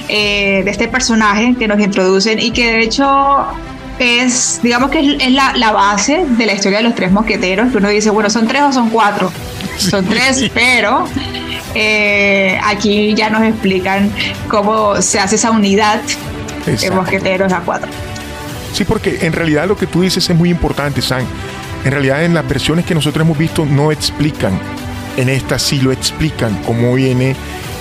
eh, 0.09 0.63
de 0.65 0.71
este 0.71 0.89
personaje 0.89 1.55
que 1.59 1.69
nos 1.69 1.79
introducen 1.79 2.39
y 2.39 2.53
que 2.53 2.73
de 2.73 2.83
hecho 2.83 3.47
es, 4.01 4.61
digamos 4.63 4.91
que 4.91 5.17
es, 5.21 5.33
la, 5.33 5.73
base 5.73 6.25
de 6.27 6.47
la 6.47 6.55
historia 6.55 6.79
de 6.79 6.85
los 6.85 6.95
tres 6.95 7.13
mosqueteros, 7.13 7.71
que 7.71 7.79
uno 7.79 7.89
dice, 7.89 8.11
bueno, 8.11 8.31
son 8.31 8.49
tres 8.49 8.63
o 8.63 8.73
son 8.73 8.91
cuatro. 8.91 9.31
Son 9.77 10.05
tres, 10.07 10.51
pero 10.55 11.07
eh, 11.75 12.59
aquí 12.65 13.15
ya 13.15 13.31
nos 13.31 13.43
explican 13.43 14.11
cómo 14.49 15.01
se 15.03 15.21
hace 15.21 15.37
esa 15.37 15.51
unidad 15.51 16.01
de 16.67 16.91
mosqueteros 16.91 17.53
a 17.53 17.61
cuatro. 17.61 17.91
Sí, 18.73 18.85
porque 18.85 19.19
en 19.23 19.33
realidad 19.33 19.69
lo 19.69 19.77
que 19.77 19.87
tú 19.87 20.03
dices 20.03 20.29
es 20.29 20.37
muy 20.37 20.49
importante, 20.49 21.03
San. 21.03 21.25
En 21.85 21.93
realidad 21.93 22.25
en 22.25 22.35
las 22.35 22.47
versiones 22.47 22.85
que 22.85 22.95
nosotros 22.95 23.25
hemos 23.25 23.37
visto 23.37 23.67
no 23.67 23.93
explican, 23.93 24.59
en 25.17 25.29
esta 25.29 25.59
sí 25.59 25.81
lo 25.81 25.93
explican 25.93 26.55
cómo 26.65 26.95
viene 26.95 27.35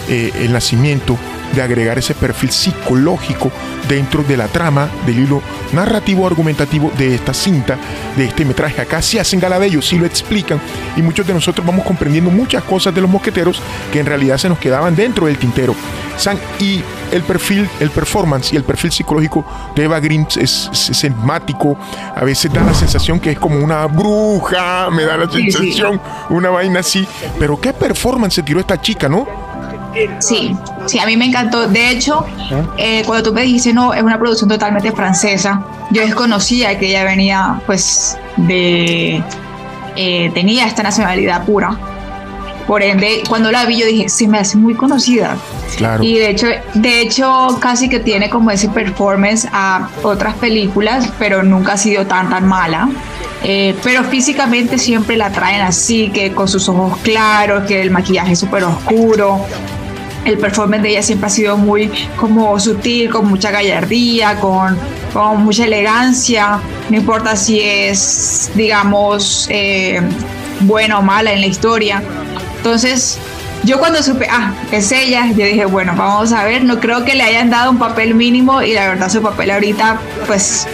eh, 0.10 0.32
el 0.40 0.52
nacimiento 0.52 1.18
de 1.54 1.62
agregar 1.62 1.98
ese 1.98 2.16
perfil 2.16 2.52
psicológico 2.52 3.52
dentro 3.88 4.24
de 4.24 4.38
la 4.38 4.48
trama 4.48 4.90
del 5.06 5.20
hilo 5.20 5.42
narrativo 5.74 6.28
argumentativo 6.28 6.92
de 6.98 7.16
esta 7.16 7.34
cinta, 7.34 7.78
de 8.16 8.26
este 8.26 8.46
metraje. 8.46 8.82
Acá 8.82 9.02
sí 9.02 9.18
hacen 9.18 9.40
gala 9.40 9.60
de 9.60 9.68
ellos, 9.68 9.88
sí 9.88 9.98
lo 9.98 10.06
explican 10.06 10.60
y 10.96 11.02
muchos 11.02 11.26
de 11.26 11.34
nosotros 11.34 11.66
vamos 11.66 11.86
comprendiendo 11.86 12.30
muchas 12.30 12.64
cosas 12.64 12.94
de 12.94 13.02
los 13.02 13.10
mosqueteros 13.10 13.62
que 13.92 14.00
en 14.00 14.06
realidad 14.06 14.38
se 14.38 14.50
nos 14.50 14.60
quedaban 14.60 14.96
dentro 14.96 15.28
del 15.28 15.38
tintero. 15.38 15.76
San, 16.18 16.38
y 16.60 16.84
el 17.12 17.24
perfil, 17.24 17.70
el 17.80 17.90
performance 17.90 18.54
y 18.54 18.58
el 18.58 18.64
perfil 18.64 18.92
psicológico 18.92 19.46
de 19.76 19.84
Eva 19.84 20.00
Green 20.00 20.28
es, 20.40 20.70
es, 20.74 21.06
a 22.16 22.24
veces 22.24 22.54
da 22.54 22.64
la 22.64 22.74
sensación 22.74 23.20
que 23.20 23.32
es 23.32 23.40
como 23.40 23.64
una 23.64 23.86
bruja, 23.86 24.90
me 24.92 25.06
da 25.06 25.18
la 25.18 25.30
sensación, 25.30 26.00
una 26.30 26.50
vaina 26.50 26.82
así, 26.82 27.08
pero 27.40 27.60
qué 27.60 27.74
performance 27.74 28.36
se 28.36 28.44
tiró 28.44 28.60
esta 28.60 28.80
chica, 28.80 29.08
¿no? 29.08 29.28
Sí, 30.20 30.56
sí, 30.86 31.00
a 31.00 31.06
mí 31.06 31.18
me 31.18 31.26
encantó. 31.26 31.68
De 31.68 31.90
hecho, 31.90 32.26
eh, 32.78 33.04
cuando 33.06 33.30
tú 33.30 33.34
me 33.34 33.42
dijiste, 33.42 33.74
no, 33.74 33.94
es 33.94 34.04
una 34.04 34.18
producción 34.18 34.50
totalmente 34.50 34.92
francesa, 34.92 35.62
yo 35.92 36.02
desconocía 36.02 36.78
que 36.78 36.90
ella 36.90 37.04
venía, 37.04 37.62
pues, 37.66 38.18
de... 38.38 39.24
Eh, 39.96 40.32
tenía 40.34 40.66
esta 40.66 40.84
nacionalidad 40.84 41.46
pura. 41.46 41.78
Por 42.68 42.84
ende, 42.84 43.24
cuando 43.28 43.52
la 43.52 43.66
vi, 43.66 43.80
yo 43.80 43.88
dije, 43.88 44.10
se 44.10 44.28
me 44.28 44.38
hace 44.38 44.56
muy 44.56 44.76
conocida. 44.76 45.36
Claro. 45.76 46.04
Y 46.04 46.20
de 46.20 46.30
hecho, 46.30 46.48
de 46.76 47.02
hecho, 47.02 47.58
casi 47.60 47.90
que 47.90 48.00
tiene 48.00 48.30
como 48.30 48.52
ese 48.52 48.70
performance 48.70 49.48
a 49.52 49.90
otras 50.04 50.36
películas, 50.36 51.12
pero 51.18 51.42
nunca 51.42 51.74
ha 51.74 51.78
sido 51.78 52.06
tan, 52.06 52.30
tan 52.30 52.48
mala. 52.48 52.88
Eh, 53.44 53.76
pero 53.84 54.04
físicamente 54.04 54.78
siempre 54.78 55.18
la 55.18 55.32
traen 55.32 55.62
así, 55.62 56.10
que 56.12 56.32
con 56.34 56.48
sus 56.48 56.70
ojos 56.70 57.00
claros, 57.00 57.64
que 57.66 57.82
el 57.82 57.90
maquillaje 57.90 58.34
es 58.34 58.40
súper 58.40 58.64
oscuro 58.64 59.46
el 60.26 60.38
performance 60.38 60.84
de 60.84 60.90
ella 60.90 61.04
siempre 61.04 61.28
ha 61.28 61.30
sido 61.30 61.58
muy 61.58 61.92
como 62.18 62.60
sutil, 62.60 63.10
con 63.10 63.28
mucha 63.28 63.52
gallardía, 63.52 64.40
con, 64.40 64.78
con 65.14 65.44
mucha 65.44 65.66
elegancia, 65.66 66.60
no 66.90 66.98
importa 66.98 67.36
si 67.36 67.62
es, 67.62 68.52
digamos, 68.56 69.48
eh, 69.50 70.02
buena 70.62 71.00
o 71.00 71.02
mala 71.02 71.32
en 71.32 71.42
la 71.42 71.48
historia. 71.48 72.04
Entonces, 72.58 73.18
yo 73.64 73.80
cuando 73.80 74.02
supe, 74.02 74.28
ah, 74.30 74.54
es 74.72 74.92
ella, 74.92 75.28
yo 75.28 75.46
dije, 75.46 75.66
bueno, 75.66 75.94
vamos 75.96 76.32
a 76.32 76.44
ver, 76.46 76.64
no 76.64 76.80
creo 76.80 77.04
que 77.04 77.16
le 77.16 77.24
hayan 77.24 77.50
dado 77.50 77.72
un 77.72 77.78
papel 77.78 78.16
mínimo 78.16 78.62
y 78.62 78.74
la 78.74 78.88
verdad 78.88 79.10
su 79.10 79.22
papel 79.22 79.52
ahorita, 79.52 80.00
pues 80.28 80.68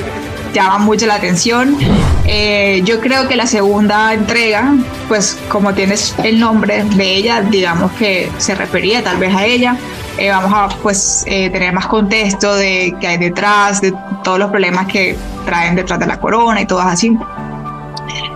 llama 0.56 0.78
mucho 0.78 1.06
la 1.06 1.16
atención. 1.16 1.78
Eh, 2.26 2.82
yo 2.86 3.02
creo 3.02 3.28
que 3.28 3.36
la 3.36 3.46
segunda 3.46 4.14
entrega, 4.14 4.74
pues 5.08 5.38
como 5.50 5.74
tienes 5.74 6.16
el 6.24 6.40
nombre 6.40 6.84
de 6.84 7.16
ella, 7.16 7.42
digamos 7.42 7.92
que 7.94 8.32
se 8.38 8.56
refería 8.56 9.04
tal 9.04 9.18
vez 9.18 9.36
a 9.36 9.46
ella. 9.46 9.78
Eh, 10.18 10.30
vamos 10.30 10.52
a 10.54 10.70
pues 10.82 11.26
eh, 11.28 11.50
tener 11.50 11.74
más 11.74 11.88
contexto 11.88 12.56
de 12.56 12.96
qué 13.02 13.08
hay 13.08 13.18
detrás, 13.18 13.82
de 13.82 13.94
todos 14.24 14.40
los 14.40 14.50
problemas 14.50 14.88
que 14.88 15.18
traen 15.46 15.76
detrás 15.76 16.00
de 16.00 16.06
la 16.06 16.20
corona 16.20 16.62
y 16.62 16.66
todo 16.66 16.80
así. 16.80 17.10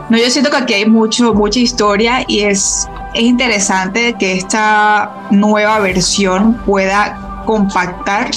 No, 0.09 0.17
yo 0.17 0.29
siento 0.29 0.49
que 0.49 0.57
aquí 0.57 0.73
hay 0.73 0.85
mucho, 0.85 1.33
mucha 1.33 1.59
historia 1.59 2.25
y 2.27 2.41
es, 2.41 2.85
es 3.13 3.21
interesante 3.21 4.15
que 4.19 4.33
esta 4.33 5.09
nueva 5.31 5.79
versión 5.79 6.55
pueda 6.65 7.43
compactar 7.45 8.31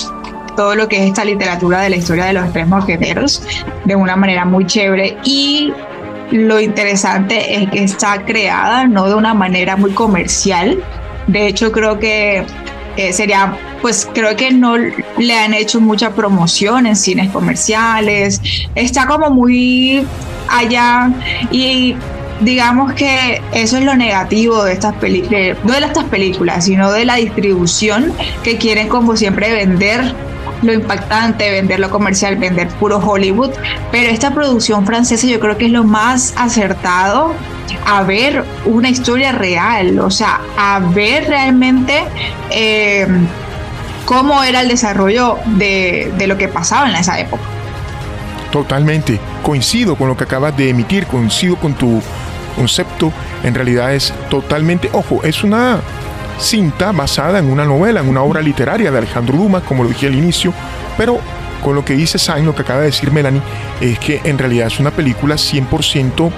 todo 0.57 0.75
lo 0.75 0.89
que 0.89 0.97
es 0.97 1.09
esta 1.09 1.25
literatura 1.25 1.81
de 1.81 1.91
la 1.91 1.97
historia 1.97 2.25
de 2.27 2.33
los 2.35 2.53
tres 2.53 2.67
mosqueteros 2.67 3.43
de 3.85 3.97
una 3.97 4.17
manera 4.17 4.45
muy 4.45 4.67
chévere 4.67 5.17
y 5.25 5.73
lo 6.33 6.61
interesante 6.61 7.63
es 7.63 7.71
que 7.71 7.85
está 7.85 8.25
creada 8.25 8.87
no 8.87 9.09
de 9.09 9.15
una 9.15 9.35
manera 9.35 9.77
muy 9.77 9.93
comercial. 9.93 10.83
De 11.27 11.47
hecho, 11.47 11.71
creo 11.71 11.99
que 11.99 12.45
eh, 12.97 13.13
sería, 13.13 13.57
pues 13.81 14.09
creo 14.13 14.35
que 14.37 14.51
no 14.51 14.77
le 14.77 15.35
han 15.35 15.55
hecho 15.55 15.81
mucha 15.81 16.11
promoción 16.11 16.87
en 16.87 16.97
cines 16.97 17.31
comerciales. 17.31 18.41
Está 18.75 19.07
como 19.07 19.31
muy 19.31 20.07
allá 20.49 21.11
y 21.51 21.95
digamos 22.41 22.93
que 22.95 23.41
eso 23.53 23.77
es 23.77 23.85
lo 23.85 23.95
negativo 23.95 24.65
de 24.65 24.73
estas 24.73 24.95
películas, 24.97 25.59
no 25.65 25.75
de 25.75 25.87
estas 25.87 26.05
películas, 26.05 26.65
sino 26.65 26.91
de 26.93 27.05
la 27.05 27.17
distribución 27.17 28.13
que 28.43 28.57
quieren 28.57 28.89
como 28.89 29.17
siempre 29.17 29.53
vender 29.53 30.15
lo 30.63 30.73
impactante, 30.73 31.51
vender 31.51 31.81
lo 31.81 31.91
comercial, 31.91 32.37
vender 32.37 32.69
puro 32.69 32.99
Hollywood, 32.99 33.51
pero 33.91 34.11
esta 34.11 34.33
producción 34.33 34.87
francesa 34.87 35.27
yo 35.27 35.41
creo 35.41 35.57
que 35.59 35.67
es 35.67 35.73
lo 35.73 35.85
más 35.85 36.35
acertado 36.37 37.35
a 37.87 38.03
ver 38.03 38.45
una 38.65 38.89
historia 38.89 39.33
real, 39.33 39.99
o 39.99 40.11
sea, 40.11 40.41
a 40.57 40.79
ver 40.79 41.29
realmente 41.29 42.05
eh, 42.51 43.07
cómo 44.05 44.43
era 44.43 44.61
el 44.61 44.69
desarrollo 44.69 45.39
de, 45.47 46.13
de 46.17 46.27
lo 46.27 46.39
que 46.39 46.49
pasaba 46.49 46.89
en 46.89 46.97
esa 46.97 47.19
época. 47.19 47.43
Totalmente, 48.51 49.19
coincido 49.43 49.97
con 49.97 50.09
lo 50.09 50.17
que 50.17 50.25
acabas 50.25 50.57
de 50.57 50.69
emitir, 50.69 51.07
coincido 51.07 51.57
con 51.57 51.75
tu 51.75 52.03
concepto, 52.55 53.13
en 53.43 53.55
realidad 53.55 53.95
es 53.95 54.13
totalmente, 54.29 54.91
ojo, 54.93 55.21
es 55.25 55.43
una 55.43 55.81
cinta 56.43 56.93
basada 56.93 57.39
en 57.39 57.51
una 57.51 57.65
novela, 57.65 58.01
en 58.01 58.09
una 58.09 58.23
obra 58.23 58.43
literaria 58.43 58.91
de 58.91 58.99
Alejandro 58.99 59.39
Dumas, 59.39 59.63
como 59.63 59.85
lo 59.85 59.89
dije 59.89 60.09
al 60.09 60.15
inicio, 60.15 60.53
pero 60.97 61.21
con 61.63 61.75
lo 61.75 61.85
que 61.85 61.95
dice 61.95 62.19
Sain, 62.19 62.45
lo 62.45 62.55
que 62.55 62.63
acaba 62.63 62.81
de 62.81 62.87
decir 62.87 63.13
Melanie, 63.13 63.41
es 63.81 63.99
que 63.99 64.21
en 64.25 64.37
realidad 64.39 64.67
es 64.67 64.81
una 64.81 64.91
película 64.91 65.37
100% 65.37 66.31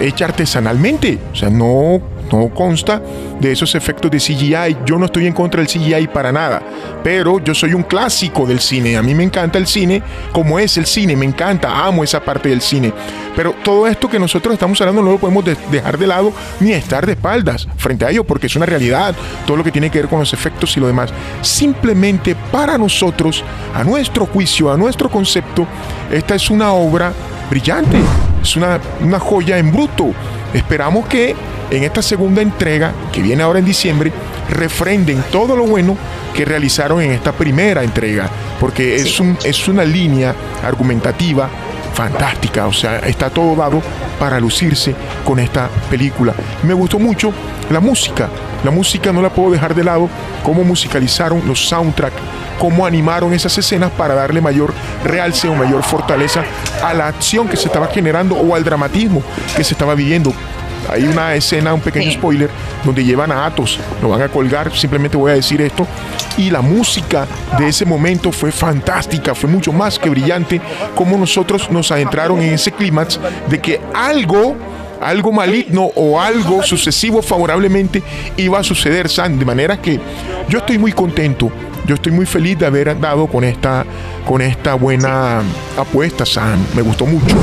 hecha 0.00 0.24
artesanalmente, 0.26 1.18
o 1.32 1.34
sea, 1.34 1.50
no 1.50 2.00
no 2.30 2.48
consta 2.48 3.00
de 3.40 3.52
esos 3.52 3.74
efectos 3.74 4.10
de 4.10 4.18
CGI. 4.18 4.76
Yo 4.84 4.98
no 4.98 5.06
estoy 5.06 5.26
en 5.26 5.32
contra 5.32 5.62
del 5.62 5.68
CGI 5.68 6.08
para 6.08 6.32
nada, 6.32 6.62
pero 7.02 7.38
yo 7.40 7.54
soy 7.54 7.74
un 7.74 7.82
clásico 7.82 8.46
del 8.46 8.60
cine. 8.60 8.96
A 8.96 9.02
mí 9.02 9.14
me 9.14 9.24
encanta 9.24 9.58
el 9.58 9.66
cine 9.66 10.02
como 10.32 10.58
es 10.58 10.76
el 10.76 10.86
cine, 10.86 11.16
me 11.16 11.24
encanta, 11.24 11.84
amo 11.86 12.04
esa 12.04 12.20
parte 12.20 12.48
del 12.48 12.60
cine. 12.60 12.92
Pero 13.36 13.54
todo 13.64 13.86
esto 13.86 14.08
que 14.08 14.18
nosotros 14.18 14.54
estamos 14.54 14.80
hablando 14.80 15.02
no 15.02 15.12
lo 15.12 15.18
podemos 15.18 15.44
dejar 15.70 15.98
de 15.98 16.06
lado 16.06 16.32
ni 16.60 16.72
estar 16.72 17.04
de 17.04 17.12
espaldas 17.12 17.66
frente 17.76 18.04
a 18.04 18.10
ello, 18.10 18.24
porque 18.24 18.46
es 18.46 18.56
una 18.56 18.66
realidad, 18.66 19.14
todo 19.46 19.56
lo 19.56 19.64
que 19.64 19.72
tiene 19.72 19.90
que 19.90 19.98
ver 19.98 20.08
con 20.08 20.20
los 20.20 20.32
efectos 20.32 20.76
y 20.76 20.80
lo 20.80 20.86
demás. 20.86 21.12
Simplemente 21.42 22.36
para 22.52 22.78
nosotros, 22.78 23.44
a 23.74 23.82
nuestro 23.82 24.26
juicio, 24.26 24.72
a 24.72 24.76
nuestro 24.76 25.10
concepto, 25.10 25.66
esta 26.10 26.34
es 26.34 26.50
una 26.50 26.72
obra 26.72 27.12
brillante, 27.50 27.98
es 28.42 28.56
una, 28.56 28.80
una 29.00 29.18
joya 29.18 29.58
en 29.58 29.72
bruto. 29.72 30.12
Esperamos 30.52 31.06
que 31.06 31.34
en 31.74 31.84
esta 31.84 32.02
segunda 32.02 32.42
entrega, 32.42 32.92
que 33.12 33.22
viene 33.22 33.42
ahora 33.42 33.58
en 33.58 33.64
diciembre, 33.64 34.12
refrenden 34.50 35.22
todo 35.30 35.56
lo 35.56 35.66
bueno 35.66 35.96
que 36.34 36.44
realizaron 36.44 37.00
en 37.00 37.12
esta 37.12 37.32
primera 37.32 37.82
entrega, 37.82 38.28
porque 38.60 38.96
es, 38.96 39.20
un, 39.20 39.38
es 39.44 39.68
una 39.68 39.84
línea 39.84 40.34
argumentativa 40.62 41.48
fantástica, 41.94 42.66
o 42.66 42.72
sea, 42.72 42.98
está 42.98 43.30
todo 43.30 43.54
dado 43.54 43.80
para 44.18 44.40
lucirse 44.40 44.94
con 45.24 45.38
esta 45.38 45.68
película. 45.88 46.34
Me 46.64 46.74
gustó 46.74 46.98
mucho 46.98 47.32
la 47.70 47.80
música, 47.80 48.28
la 48.64 48.70
música 48.70 49.12
no 49.12 49.22
la 49.22 49.30
puedo 49.30 49.52
dejar 49.52 49.74
de 49.74 49.84
lado, 49.84 50.08
cómo 50.42 50.64
musicalizaron 50.64 51.42
los 51.46 51.68
soundtracks, 51.68 52.16
cómo 52.58 52.84
animaron 52.84 53.32
esas 53.32 53.56
escenas 53.58 53.90
para 53.92 54.14
darle 54.14 54.40
mayor 54.40 54.72
realce 55.04 55.48
o 55.48 55.54
mayor 55.54 55.82
fortaleza 55.82 56.44
a 56.82 56.92
la 56.94 57.06
acción 57.06 57.48
que 57.48 57.56
se 57.56 57.66
estaba 57.66 57.86
generando 57.86 58.36
o 58.36 58.54
al 58.54 58.64
dramatismo 58.64 59.22
que 59.56 59.64
se 59.64 59.74
estaba 59.74 59.94
viviendo. 59.94 60.32
Hay 60.88 61.04
una 61.04 61.34
escena, 61.34 61.74
un 61.74 61.80
pequeño 61.80 62.10
spoiler, 62.12 62.50
donde 62.84 63.04
llevan 63.04 63.32
a 63.32 63.46
Atos, 63.46 63.78
lo 64.02 64.10
van 64.10 64.22
a 64.22 64.28
colgar, 64.28 64.74
simplemente 64.76 65.16
voy 65.16 65.32
a 65.32 65.34
decir 65.34 65.60
esto. 65.60 65.86
Y 66.36 66.50
la 66.50 66.60
música 66.60 67.26
de 67.58 67.68
ese 67.68 67.84
momento 67.84 68.32
fue 68.32 68.52
fantástica, 68.52 69.34
fue 69.34 69.48
mucho 69.48 69.72
más 69.72 69.98
que 69.98 70.10
brillante, 70.10 70.60
como 70.94 71.16
nosotros 71.16 71.70
nos 71.70 71.90
adentraron 71.90 72.40
en 72.40 72.54
ese 72.54 72.72
clímax 72.72 73.18
de 73.48 73.60
que 73.60 73.80
algo 73.94 74.56
algo 75.00 75.32
maligno 75.32 75.90
o 75.94 76.18
algo 76.20 76.62
sucesivo 76.62 77.20
favorablemente 77.20 78.02
iba 78.36 78.58
a 78.58 78.62
suceder, 78.62 79.08
San. 79.08 79.38
De 79.38 79.44
manera 79.44 79.80
que 79.80 80.00
yo 80.48 80.58
estoy 80.58 80.78
muy 80.78 80.92
contento, 80.92 81.50
yo 81.86 81.94
estoy 81.94 82.12
muy 82.12 82.26
feliz 82.26 82.58
de 82.58 82.66
haber 82.66 82.98
dado 82.98 83.26
con 83.26 83.44
esta, 83.44 83.84
con 84.26 84.40
esta 84.40 84.74
buena 84.74 85.42
apuesta, 85.76 86.24
San. 86.24 86.58
Me 86.74 86.82
gustó 86.82 87.04
mucho. 87.04 87.36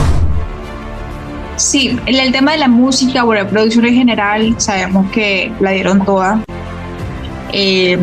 Sí, 1.62 1.96
el 2.08 2.32
tema 2.32 2.53
de 2.53 2.58
la 2.58 2.68
música 2.68 3.24
o 3.24 3.34
la 3.36 3.48
producción 3.48 3.86
en 3.86 3.94
general, 3.94 4.56
sabemos 4.58 5.12
que 5.12 5.51
la 5.60 5.70
dieron 5.70 6.03
toda. 6.03 6.44
Eh, 7.53 8.00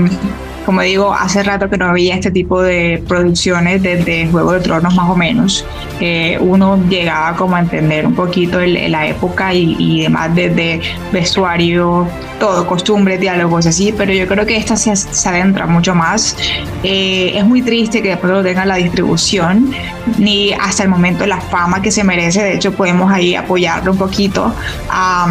como 0.68 0.82
digo, 0.82 1.14
hace 1.14 1.42
rato 1.42 1.70
que 1.70 1.78
no 1.78 1.86
había 1.86 2.14
este 2.14 2.30
tipo 2.30 2.60
de 2.60 3.02
producciones 3.08 3.82
desde 3.82 4.28
Juego 4.28 4.52
de 4.52 4.60
Tronos 4.60 4.94
más 4.94 5.08
o 5.08 5.16
menos. 5.16 5.64
Eh, 5.98 6.36
uno 6.42 6.78
llegaba 6.90 7.34
como 7.38 7.56
a 7.56 7.60
entender 7.60 8.06
un 8.06 8.14
poquito 8.14 8.60
la 8.60 9.06
época 9.06 9.54
y, 9.54 10.02
demás 10.02 10.34
desde 10.34 10.82
vestuario, 11.10 12.06
todo, 12.38 12.66
costumbres, 12.66 13.18
diálogos, 13.18 13.64
así, 13.64 13.94
pero 13.96 14.12
yo 14.12 14.28
creo 14.28 14.44
que 14.44 14.58
esta 14.58 14.76
se, 14.76 14.92
adentra 15.26 15.66
mucho 15.66 15.94
más. 15.94 16.36
Eh, 16.82 17.32
es 17.34 17.46
muy 17.46 17.62
triste 17.62 18.02
que 18.02 18.10
después 18.10 18.30
no 18.30 18.42
tenga 18.42 18.66
la 18.66 18.74
distribución 18.74 19.72
ni 20.18 20.52
hasta 20.52 20.82
el 20.82 20.90
momento 20.90 21.24
la 21.24 21.40
fama 21.40 21.80
que 21.80 21.90
se 21.90 22.04
merece. 22.04 22.42
De 22.42 22.56
hecho, 22.56 22.72
podemos 22.72 23.10
ahí 23.10 23.34
apoyarlo 23.34 23.92
un 23.92 23.98
poquito. 23.98 24.52
a 24.90 25.28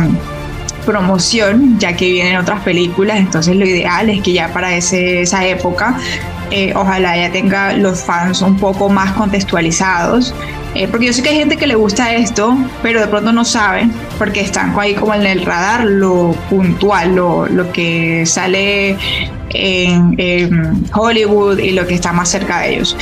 promoción, 0.88 1.78
ya 1.78 1.96
que 1.96 2.10
vienen 2.10 2.38
otras 2.38 2.62
películas, 2.62 3.18
entonces 3.18 3.56
lo 3.56 3.66
ideal 3.66 4.10
es 4.10 4.22
que 4.24 4.32
ya 4.32 4.54
para 4.54 4.76
ese, 4.76 5.22
esa 5.22 5.46
época 5.46 5.98
eh, 6.50 6.72
ojalá 6.76 7.18
ya 7.18 7.30
tenga 7.30 7.74
los 7.74 8.00
fans 8.00 8.42
un 8.42 8.58
poco 8.58 8.90
más 8.90 9.12
contextualizados, 9.12 10.34
eh, 10.76 10.88
porque 10.88 11.08
yo 11.08 11.14
sé 11.14 11.22
que 11.22 11.30
hay 11.30 11.36
gente 11.36 11.58
que 11.58 11.68
le 11.68 11.76
gusta 11.76 12.14
esto, 12.14 12.58
pero 12.82 13.02
de 13.02 13.08
pronto 13.08 13.34
no 13.34 13.44
sabe, 13.44 13.90
porque 14.18 14.40
están 14.40 14.74
ahí 14.80 14.96
como 14.96 15.14
en 15.14 15.26
el 15.26 15.46
radar 15.46 15.84
lo 15.84 16.32
puntual, 16.50 17.16
lo, 17.16 17.48
lo 17.48 17.72
que 17.74 18.26
sale 18.26 18.96
en, 19.50 20.16
en, 20.18 20.86
Hollywood 20.94 21.60
y 21.60 21.72
lo 21.72 21.86
que 21.86 21.96
está 21.96 22.14
más 22.14 22.30
cerca 22.30 22.62
de 22.62 22.76
ellos. 22.76 22.96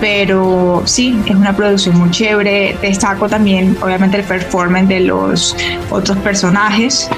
Pero 0.00 0.82
sí, 0.86 1.18
es 1.26 1.34
una 1.34 1.54
producción 1.54 1.98
muy 1.98 2.10
chévere. 2.10 2.76
Destaco 2.80 3.28
también, 3.28 3.76
obviamente, 3.80 4.16
el 4.16 4.24
performance 4.24 4.88
de 4.88 5.00
los 5.00 5.56
otros 5.90 6.18
personajes. 6.18 7.08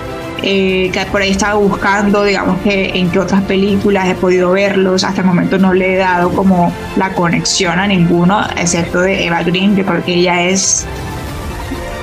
Eh, 0.44 0.90
que 0.92 1.06
por 1.06 1.22
ahí 1.22 1.30
estaba 1.30 1.54
buscando, 1.54 2.24
digamos 2.24 2.60
que 2.62 2.90
en 2.98 3.10
qué 3.10 3.20
otras 3.20 3.42
películas 3.42 4.08
he 4.08 4.14
podido 4.14 4.50
verlos. 4.50 5.04
Hasta 5.04 5.20
el 5.20 5.26
momento 5.26 5.56
no 5.56 5.72
le 5.72 5.94
he 5.94 5.96
dado 5.96 6.30
como 6.30 6.72
la 6.96 7.12
conexión 7.12 7.78
a 7.78 7.86
ninguno, 7.86 8.44
excepto 8.56 9.00
de 9.00 9.24
Eva 9.24 9.42
Green, 9.44 9.76
que 9.76 9.84
porque 9.84 10.14
ella 10.14 10.42
es, 10.42 10.84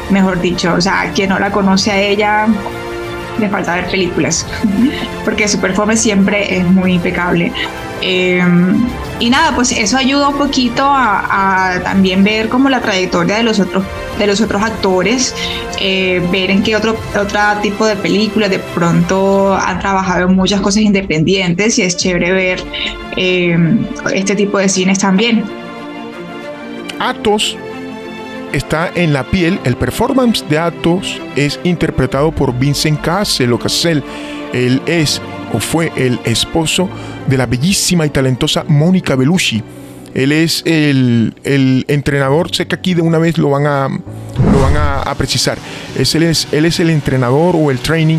mejor 0.09 0.39
dicho, 0.39 0.73
o 0.73 0.81
sea, 0.81 1.11
quien 1.13 1.29
no 1.29 1.39
la 1.39 1.51
conoce 1.51 1.91
a 1.91 1.99
ella, 1.99 2.47
le 3.39 3.49
falta 3.49 3.75
ver 3.75 3.87
películas, 3.89 4.45
porque 5.25 5.47
su 5.47 5.59
performance 5.59 6.01
siempre 6.01 6.57
es 6.57 6.65
muy 6.65 6.93
impecable. 6.93 7.51
Eh, 8.01 8.41
y 9.19 9.29
nada, 9.29 9.53
pues 9.53 9.71
eso 9.73 9.97
ayuda 9.97 10.29
un 10.29 10.37
poquito 10.37 10.83
a, 10.85 11.79
también 11.83 12.23
ver 12.23 12.47
como 12.47 12.69
la 12.69 12.79
trayectoria 12.79 13.37
de 13.37 13.43
los 13.43 13.59
otros, 13.59 13.83
de 14.17 14.27
los 14.27 14.39
otros 14.39 14.61
actores, 14.61 15.35
eh, 15.81 16.21
ver 16.31 16.51
en 16.51 16.63
qué 16.63 16.75
otro, 16.75 16.95
otro 17.19 17.39
tipo 17.61 17.85
de 17.85 17.95
películas 17.97 18.49
de 18.49 18.59
pronto 18.59 19.53
han 19.55 19.79
trabajado 19.79 20.29
en 20.29 20.35
muchas 20.35 20.61
cosas 20.61 20.83
independientes 20.83 21.77
y 21.79 21.81
es 21.81 21.97
chévere 21.97 22.31
ver 22.31 22.63
eh, 23.17 23.57
este 24.13 24.35
tipo 24.35 24.57
de 24.57 24.69
cines 24.69 24.99
también. 24.99 25.43
Atos 26.99 27.57
está 28.53 28.91
en 28.95 29.13
la 29.13 29.23
piel, 29.23 29.59
el 29.63 29.75
performance 29.75 30.43
de 30.49 30.57
Atos 30.57 31.19
es 31.35 31.59
interpretado 31.63 32.31
por 32.31 32.57
Vincent 32.57 33.01
Cassel 33.01 33.57
Cassel. 33.59 34.03
Él 34.53 34.81
es 34.85 35.21
o 35.53 35.59
fue 35.59 35.91
el 35.95 36.19
esposo 36.25 36.89
de 37.27 37.37
la 37.37 37.45
bellísima 37.45 38.05
y 38.05 38.09
talentosa 38.09 38.63
Mónica 38.67 39.15
Belushi. 39.15 39.63
Él 40.13 40.31
es 40.31 40.63
el, 40.65 41.35
entrenador, 41.87 42.53
sé 42.53 42.65
que 42.67 42.75
aquí 42.75 42.93
de 42.93 43.01
una 43.01 43.19
vez 43.19 43.37
lo 43.37 43.51
van 43.51 43.67
a, 43.67 43.87
lo 43.87 44.61
van 44.61 44.75
a, 44.75 45.15
precisar. 45.15 45.57
Es, 45.97 46.15
él, 46.15 46.23
es, 46.23 46.47
él 46.51 46.65
es 46.65 46.79
el 46.79 46.89
entrenador 46.89 47.55
o 47.55 47.69
el 47.69 47.79
training 47.79 48.17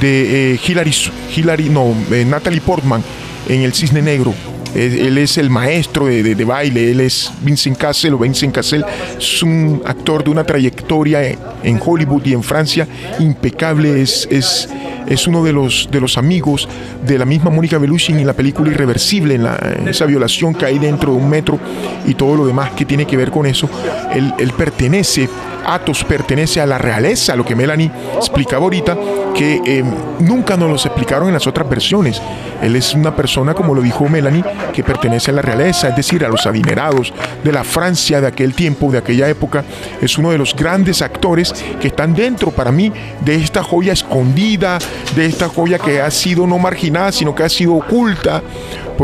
de 0.00 0.54
eh, 0.54 0.60
Hillary, 0.62 1.70
no, 1.70 1.94
eh, 2.10 2.24
Natalie 2.24 2.60
Portman 2.60 3.02
en 3.48 3.62
El 3.62 3.72
Cisne 3.72 4.02
Negro. 4.02 4.34
Él, 4.74 5.18
es 5.18 5.38
el 5.38 5.50
maestro 5.50 6.06
de, 6.06 6.44
baile, 6.44 6.90
él 6.90 7.00
es 7.00 7.30
Vincent 7.42 7.76
Cassel 7.76 8.14
o 8.14 8.18
Vincent 8.18 8.54
Cassel, 8.54 8.84
es 9.18 9.42
un 9.42 9.82
actor 9.84 10.22
de 10.24 10.30
una 10.30 10.44
trayectoria 10.44 11.22
en 11.62 11.80
Hollywood 11.84 12.24
y 12.24 12.32
en 12.32 12.42
Francia 12.42 12.86
impecable, 13.18 14.00
es, 14.00 14.28
es 14.30 14.68
es 15.10 15.26
uno 15.26 15.42
de 15.42 15.52
los, 15.52 15.88
de 15.90 16.00
los 16.00 16.16
amigos 16.16 16.68
de 17.04 17.18
la 17.18 17.24
misma 17.24 17.50
Mónica 17.50 17.78
Belushi 17.78 18.12
en 18.12 18.26
la 18.26 18.32
película 18.32 18.70
Irreversible, 18.70 19.34
en, 19.34 19.42
la, 19.42 19.56
esa 19.86 20.06
violación 20.06 20.54
que 20.54 20.66
hay 20.66 20.78
dentro 20.78 21.12
de 21.12 21.18
un 21.18 21.28
metro 21.28 21.58
y 22.06 22.14
todo 22.14 22.36
lo 22.36 22.46
demás 22.46 22.70
que 22.70 22.84
tiene 22.84 23.06
que 23.06 23.16
ver 23.16 23.30
con 23.30 23.44
eso. 23.44 23.68
Él 24.14 24.52
pertenece, 24.56 25.28
Atos 25.66 26.04
pertenece 26.04 26.60
a 26.60 26.66
la 26.66 26.78
realeza, 26.78 27.34
lo 27.36 27.44
que 27.44 27.56
Melanie 27.56 27.90
explicaba 28.16 28.62
ahorita, 28.62 28.96
que 29.34 29.60
eh, 29.64 29.84
nunca 30.18 30.56
nos 30.56 30.70
los 30.70 30.86
explicaron 30.86 31.28
en 31.28 31.34
las 31.34 31.46
otras 31.46 31.68
versiones. 31.68 32.20
Él 32.62 32.76
es 32.76 32.94
una 32.94 33.14
persona, 33.16 33.54
como 33.54 33.74
lo 33.74 33.82
dijo 33.82 34.08
Melanie, 34.08 34.44
que 34.72 34.84
pertenece 34.84 35.30
a 35.30 35.34
la 35.34 35.42
realeza, 35.42 35.88
es 35.88 35.96
decir, 35.96 36.24
a 36.24 36.28
los 36.28 36.46
adinerados 36.46 37.12
de 37.42 37.52
la 37.52 37.64
Francia 37.64 38.20
de 38.20 38.26
aquel 38.26 38.54
tiempo, 38.54 38.90
de 38.92 38.98
aquella 38.98 39.28
época. 39.28 39.64
Es 40.00 40.18
uno 40.18 40.30
de 40.30 40.38
los 40.38 40.54
grandes 40.54 41.02
actores 41.02 41.54
que 41.80 41.88
están 41.88 42.14
dentro, 42.14 42.50
para 42.50 42.70
mí, 42.70 42.92
de 43.20 43.36
esta 43.36 43.62
joya 43.62 43.92
escondida, 43.92 44.78
de 45.16 45.26
esta 45.26 45.48
joya 45.48 45.78
que 45.78 46.00
ha 46.00 46.10
sido 46.10 46.46
no 46.46 46.58
marginada, 46.58 47.12
sino 47.12 47.34
que 47.34 47.42
ha 47.42 47.48
sido 47.48 47.74
oculta, 47.74 48.42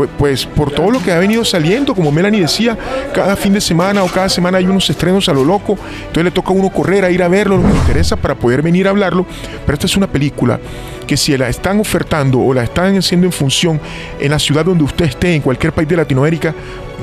pues, 0.05 0.45
por 0.45 0.71
todo 0.71 0.91
lo 0.91 1.01
que 1.01 1.11
ha 1.11 1.17
venido 1.17 1.43
saliendo, 1.43 1.95
como 1.95 2.11
Melanie 2.11 2.41
decía, 2.41 2.77
cada 3.13 3.35
fin 3.35 3.53
de 3.53 3.61
semana 3.61 4.03
o 4.03 4.07
cada 4.07 4.29
semana 4.29 4.59
hay 4.59 4.65
unos 4.65 4.89
estrenos 4.89 5.27
a 5.29 5.33
lo 5.33 5.43
loco, 5.43 5.77
entonces 5.99 6.25
le 6.25 6.31
toca 6.31 6.49
a 6.49 6.53
uno 6.53 6.69
correr 6.69 7.03
a 7.03 7.09
ir 7.09 7.23
a 7.23 7.27
verlo, 7.27 7.57
lo 7.57 7.63
que 7.63 7.77
interesa 7.77 8.15
para 8.15 8.35
poder 8.35 8.61
venir 8.61 8.87
a 8.87 8.91
hablarlo, 8.91 9.25
pero 9.65 9.73
esta 9.73 9.87
es 9.87 9.97
una 9.97 10.07
película 10.07 10.59
que 11.07 11.17
si 11.17 11.35
la 11.37 11.47
están 11.47 11.79
ofertando 11.79 12.39
o 12.39 12.53
la 12.53 12.63
están 12.63 12.97
haciendo 12.97 13.25
en 13.25 13.31
función 13.31 13.79
en 14.19 14.29
la 14.29 14.39
ciudad 14.39 14.65
donde 14.65 14.83
usted 14.83 15.05
esté, 15.05 15.33
en 15.33 15.41
cualquier 15.41 15.73
país 15.73 15.87
de 15.87 15.95
Latinoamérica, 15.95 16.53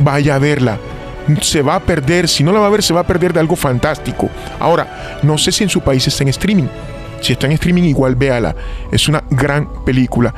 vaya 0.01 0.37
a 0.37 0.39
verla 0.39 0.79
se 1.41 1.63
va 1.63 1.77
a 1.77 1.81
perder, 1.81 2.29
si 2.29 2.45
no 2.45 2.53
la 2.53 2.61
va 2.61 2.67
a 2.67 2.71
ver, 2.71 2.83
se 2.83 2.93
va 2.93 3.01
a 3.01 3.07
perder 3.07 3.33
de 3.33 3.41
algo 3.41 3.57
fantástico. 3.57 4.29
Ahora, 4.61 5.19
no 5.23 5.39
sé 5.39 5.53
si 5.53 5.65
en 5.65 5.71
su 5.71 5.81
país 5.81 6.07
está 6.07 6.23
en 6.23 6.29
streaming. 6.29 6.69
Si 7.21 7.33
está 7.33 7.47
en 7.47 7.53
streaming, 7.53 7.85
igual 7.85 8.15
véala. 8.15 8.55
Es 8.93 9.09
una 9.09 9.25
gran 9.31 9.85
película. 9.85 10.35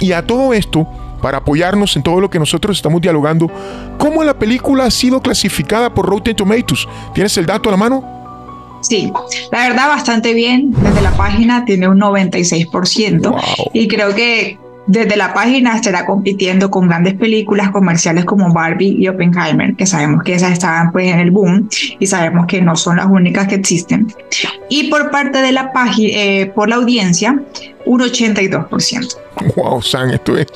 y 0.00 0.12
a 0.12 0.26
todo 0.26 0.52
esto, 0.52 0.88
para 1.20 1.38
apoyarnos 1.38 1.96
en 1.96 2.02
todo 2.02 2.20
lo 2.20 2.30
que 2.30 2.38
nosotros 2.38 2.76
estamos 2.76 3.00
dialogando, 3.00 3.50
¿cómo 3.98 4.24
la 4.24 4.38
película 4.38 4.84
ha 4.84 4.90
sido 4.90 5.20
clasificada 5.20 5.92
por 5.92 6.06
Rotten 6.06 6.36
Tomatoes? 6.36 6.86
¿Tienes 7.14 7.36
el 7.36 7.46
dato 7.46 7.68
a 7.68 7.72
la 7.72 7.78
mano? 7.78 8.18
Sí, 8.80 9.12
la 9.50 9.68
verdad 9.68 9.88
bastante 9.88 10.34
bien. 10.34 10.72
Desde 10.72 11.02
la 11.02 11.10
página 11.12 11.64
tiene 11.64 11.88
un 11.88 12.00
96% 12.00 13.70
y 13.72 13.88
creo 13.88 14.14
que 14.14 14.58
desde 14.88 15.16
la 15.16 15.34
página 15.34 15.76
estará 15.76 16.06
compitiendo 16.06 16.70
con 16.70 16.88
grandes 16.88 17.14
películas 17.14 17.70
comerciales 17.70 18.24
como 18.24 18.54
Barbie 18.54 18.96
y 18.98 19.06
Oppenheimer, 19.08 19.76
que 19.76 19.84
sabemos 19.84 20.22
que 20.24 20.32
esas 20.32 20.52
estaban 20.52 20.92
pues 20.92 21.12
en 21.12 21.20
el 21.20 21.30
boom 21.30 21.68
y 21.98 22.06
sabemos 22.06 22.46
que 22.46 22.62
no 22.62 22.74
son 22.74 22.96
las 22.96 23.06
únicas 23.06 23.48
que 23.48 23.56
existen. 23.56 24.06
Y 24.70 24.88
por 24.88 25.10
parte 25.10 25.42
de 25.42 25.52
la 25.52 25.72
página, 25.72 26.08
eh, 26.14 26.52
por 26.54 26.70
la 26.70 26.76
audiencia, 26.76 27.38
un 27.88 28.00
82%. 28.02 29.16
Wow, 29.56 29.80
San, 29.80 30.10
esto 30.10 30.36
es, 30.36 30.46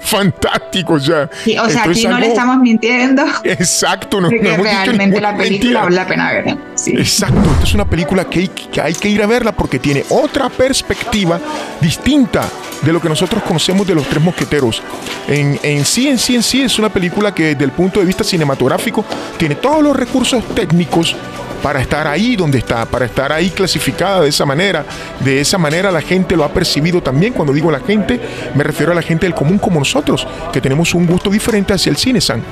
fantástico. 0.00 0.94
O 0.94 1.00
sea, 1.00 1.30
o 1.62 1.70
sea 1.70 1.84
aquí 1.84 2.06
no 2.06 2.18
le 2.18 2.26
estamos 2.26 2.58
mintiendo. 2.58 3.22
Exacto, 3.44 4.20
no, 4.20 4.28
realmente 4.28 5.20
la 5.20 5.34
película 5.34 5.84
vale 5.84 5.96
la 5.96 6.06
pena 6.06 6.32
verla. 6.32 6.58
Exacto, 6.86 7.50
esta 7.50 7.64
es 7.64 7.74
una 7.74 7.88
película 7.88 8.28
que 8.28 8.40
hay, 8.40 8.48
que 8.48 8.80
hay 8.80 8.92
que 8.92 9.08
ir 9.08 9.22
a 9.22 9.26
verla 9.26 9.52
porque 9.52 9.78
tiene 9.78 10.04
otra 10.10 10.50
perspectiva 10.50 11.40
distinta 11.80 12.46
de 12.82 12.92
lo 12.92 13.00
que 13.00 13.08
nosotros 13.08 13.42
conocemos 13.42 13.86
de 13.86 13.94
los 13.94 14.06
tres 14.06 14.22
mosqueteros. 14.22 14.82
En, 15.28 15.58
en 15.62 15.84
sí, 15.86 16.08
en 16.08 16.18
sí, 16.18 16.36
en 16.36 16.42
sí, 16.42 16.60
es 16.60 16.78
una 16.78 16.90
película 16.90 17.34
que 17.34 17.54
desde 17.54 17.64
el 17.64 17.72
punto 17.72 18.00
de 18.00 18.06
vista 18.06 18.22
cinematográfico 18.22 19.02
tiene 19.38 19.54
todos 19.54 19.82
los 19.82 19.96
recursos 19.96 20.46
técnicos 20.54 21.16
para 21.62 21.80
estar 21.80 22.06
ahí 22.06 22.36
donde 22.36 22.58
está, 22.58 22.84
para 22.86 23.04
estar 23.04 23.32
ahí 23.32 23.50
clasificada 23.50 24.22
de 24.22 24.28
esa 24.28 24.44
manera. 24.44 24.84
De 25.20 25.40
esa 25.40 25.58
manera 25.58 25.90
la 25.90 26.00
gente 26.00 26.36
lo 26.36 26.44
ha 26.44 26.52
percibido 26.52 27.02
también. 27.02 27.32
Cuando 27.32 27.52
digo 27.52 27.70
la 27.70 27.80
gente, 27.80 28.20
me 28.54 28.64
refiero 28.64 28.92
a 28.92 28.94
la 28.94 29.02
gente 29.02 29.26
del 29.26 29.34
común 29.34 29.58
como 29.58 29.78
nosotros, 29.78 30.26
que 30.52 30.60
tenemos 30.60 30.94
un 30.94 31.06
gusto 31.06 31.30
diferente 31.30 31.72
hacia 31.72 31.90
el 31.90 31.96
cine, 31.96 32.20
Sam. 32.20 32.42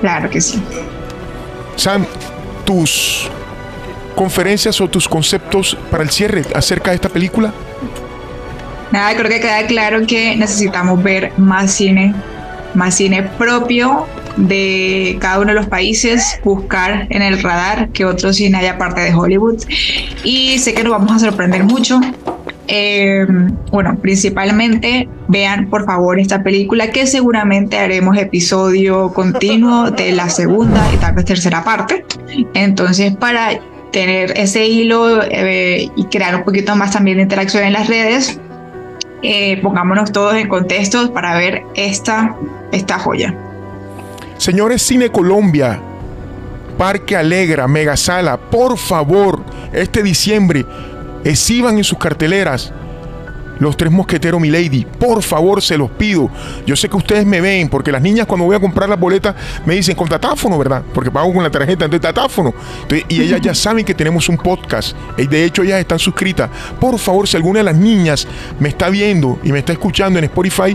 Claro 0.00 0.30
que 0.30 0.40
sí. 0.40 0.62
Sam, 1.76 2.06
tus 2.64 3.28
conferencias 4.14 4.80
o 4.80 4.88
tus 4.88 5.08
conceptos 5.08 5.76
para 5.90 6.02
el 6.02 6.10
cierre 6.10 6.44
acerca 6.54 6.90
de 6.90 6.96
esta 6.96 7.08
película. 7.08 7.52
Nada, 8.90 9.14
creo 9.16 9.28
que 9.28 9.40
queda 9.40 9.66
claro 9.66 10.06
que 10.06 10.36
necesitamos 10.36 11.02
ver 11.02 11.32
más 11.38 11.72
cine, 11.72 12.14
más 12.74 12.96
cine 12.96 13.22
propio 13.38 14.06
de 14.40 15.18
cada 15.20 15.38
uno 15.38 15.48
de 15.48 15.54
los 15.54 15.66
países, 15.66 16.40
buscar 16.44 17.06
en 17.10 17.22
el 17.22 17.42
radar 17.42 17.90
que 17.90 18.04
otro 18.04 18.32
cine 18.32 18.58
haya 18.58 18.78
parte 18.78 19.00
de 19.00 19.14
Hollywood. 19.14 19.62
Y 20.24 20.58
sé 20.58 20.74
que 20.74 20.82
nos 20.82 20.92
vamos 20.92 21.12
a 21.12 21.18
sorprender 21.18 21.64
mucho. 21.64 22.00
Eh, 22.72 23.26
bueno, 23.72 23.98
principalmente 24.00 25.08
vean 25.26 25.68
por 25.68 25.86
favor 25.86 26.20
esta 26.20 26.44
película 26.44 26.92
que 26.92 27.04
seguramente 27.04 27.76
haremos 27.76 28.16
episodio 28.16 29.12
continuo 29.12 29.90
de 29.90 30.12
la 30.12 30.28
segunda 30.28 30.88
y 30.94 30.96
tal 30.98 31.14
vez 31.14 31.24
tercera 31.24 31.64
parte. 31.64 32.04
Entonces, 32.54 33.16
para 33.16 33.58
tener 33.90 34.38
ese 34.38 34.66
hilo 34.66 35.20
eh, 35.22 35.88
y 35.96 36.04
crear 36.04 36.36
un 36.36 36.44
poquito 36.44 36.76
más 36.76 36.92
también 36.92 37.16
de 37.16 37.24
interacción 37.24 37.64
en 37.64 37.72
las 37.72 37.88
redes, 37.88 38.38
eh, 39.22 39.60
pongámonos 39.62 40.12
todos 40.12 40.36
en 40.36 40.48
contexto 40.48 41.12
para 41.12 41.36
ver 41.36 41.64
esta, 41.74 42.36
esta 42.70 43.00
joya. 43.00 43.34
Señores 44.40 44.80
Cine 44.80 45.10
Colombia, 45.10 45.78
Parque 46.78 47.14
Alegra, 47.14 47.68
Megasala, 47.68 48.38
por 48.38 48.78
favor, 48.78 49.44
este 49.70 50.02
diciembre, 50.02 50.64
exhiban 51.22 51.76
en 51.76 51.84
sus 51.84 51.98
carteleras 51.98 52.72
los 53.58 53.76
tres 53.76 53.92
mosqueteros 53.92 54.40
Milady. 54.40 54.86
Por 54.86 55.22
favor, 55.22 55.60
se 55.60 55.76
los 55.76 55.90
pido. 55.90 56.30
Yo 56.64 56.74
sé 56.74 56.88
que 56.88 56.96
ustedes 56.96 57.26
me 57.26 57.42
ven, 57.42 57.68
porque 57.68 57.92
las 57.92 58.00
niñas 58.00 58.26
cuando 58.26 58.46
voy 58.46 58.56
a 58.56 58.60
comprar 58.60 58.88
las 58.88 58.98
boletas 58.98 59.34
me 59.66 59.74
dicen 59.74 59.94
con 59.94 60.08
tatáfono, 60.08 60.56
¿verdad? 60.56 60.84
Porque 60.94 61.10
pago 61.10 61.34
con 61.34 61.42
la 61.42 61.50
tarjeta 61.50 61.86
de 61.86 62.00
tatáfono. 62.00 62.54
y 63.10 63.20
ellas 63.20 63.42
ya 63.42 63.54
saben 63.54 63.84
que 63.84 63.92
tenemos 63.92 64.26
un 64.30 64.38
podcast. 64.38 64.96
Y 65.18 65.26
de 65.26 65.44
hecho, 65.44 65.62
ellas 65.62 65.80
están 65.80 65.98
suscritas. 65.98 66.48
Por 66.80 66.98
favor, 66.98 67.28
si 67.28 67.36
alguna 67.36 67.58
de 67.58 67.64
las 67.64 67.76
niñas 67.76 68.26
me 68.58 68.70
está 68.70 68.88
viendo 68.88 69.38
y 69.44 69.52
me 69.52 69.58
está 69.58 69.74
escuchando 69.74 70.18
en 70.18 70.24
Spotify, 70.24 70.74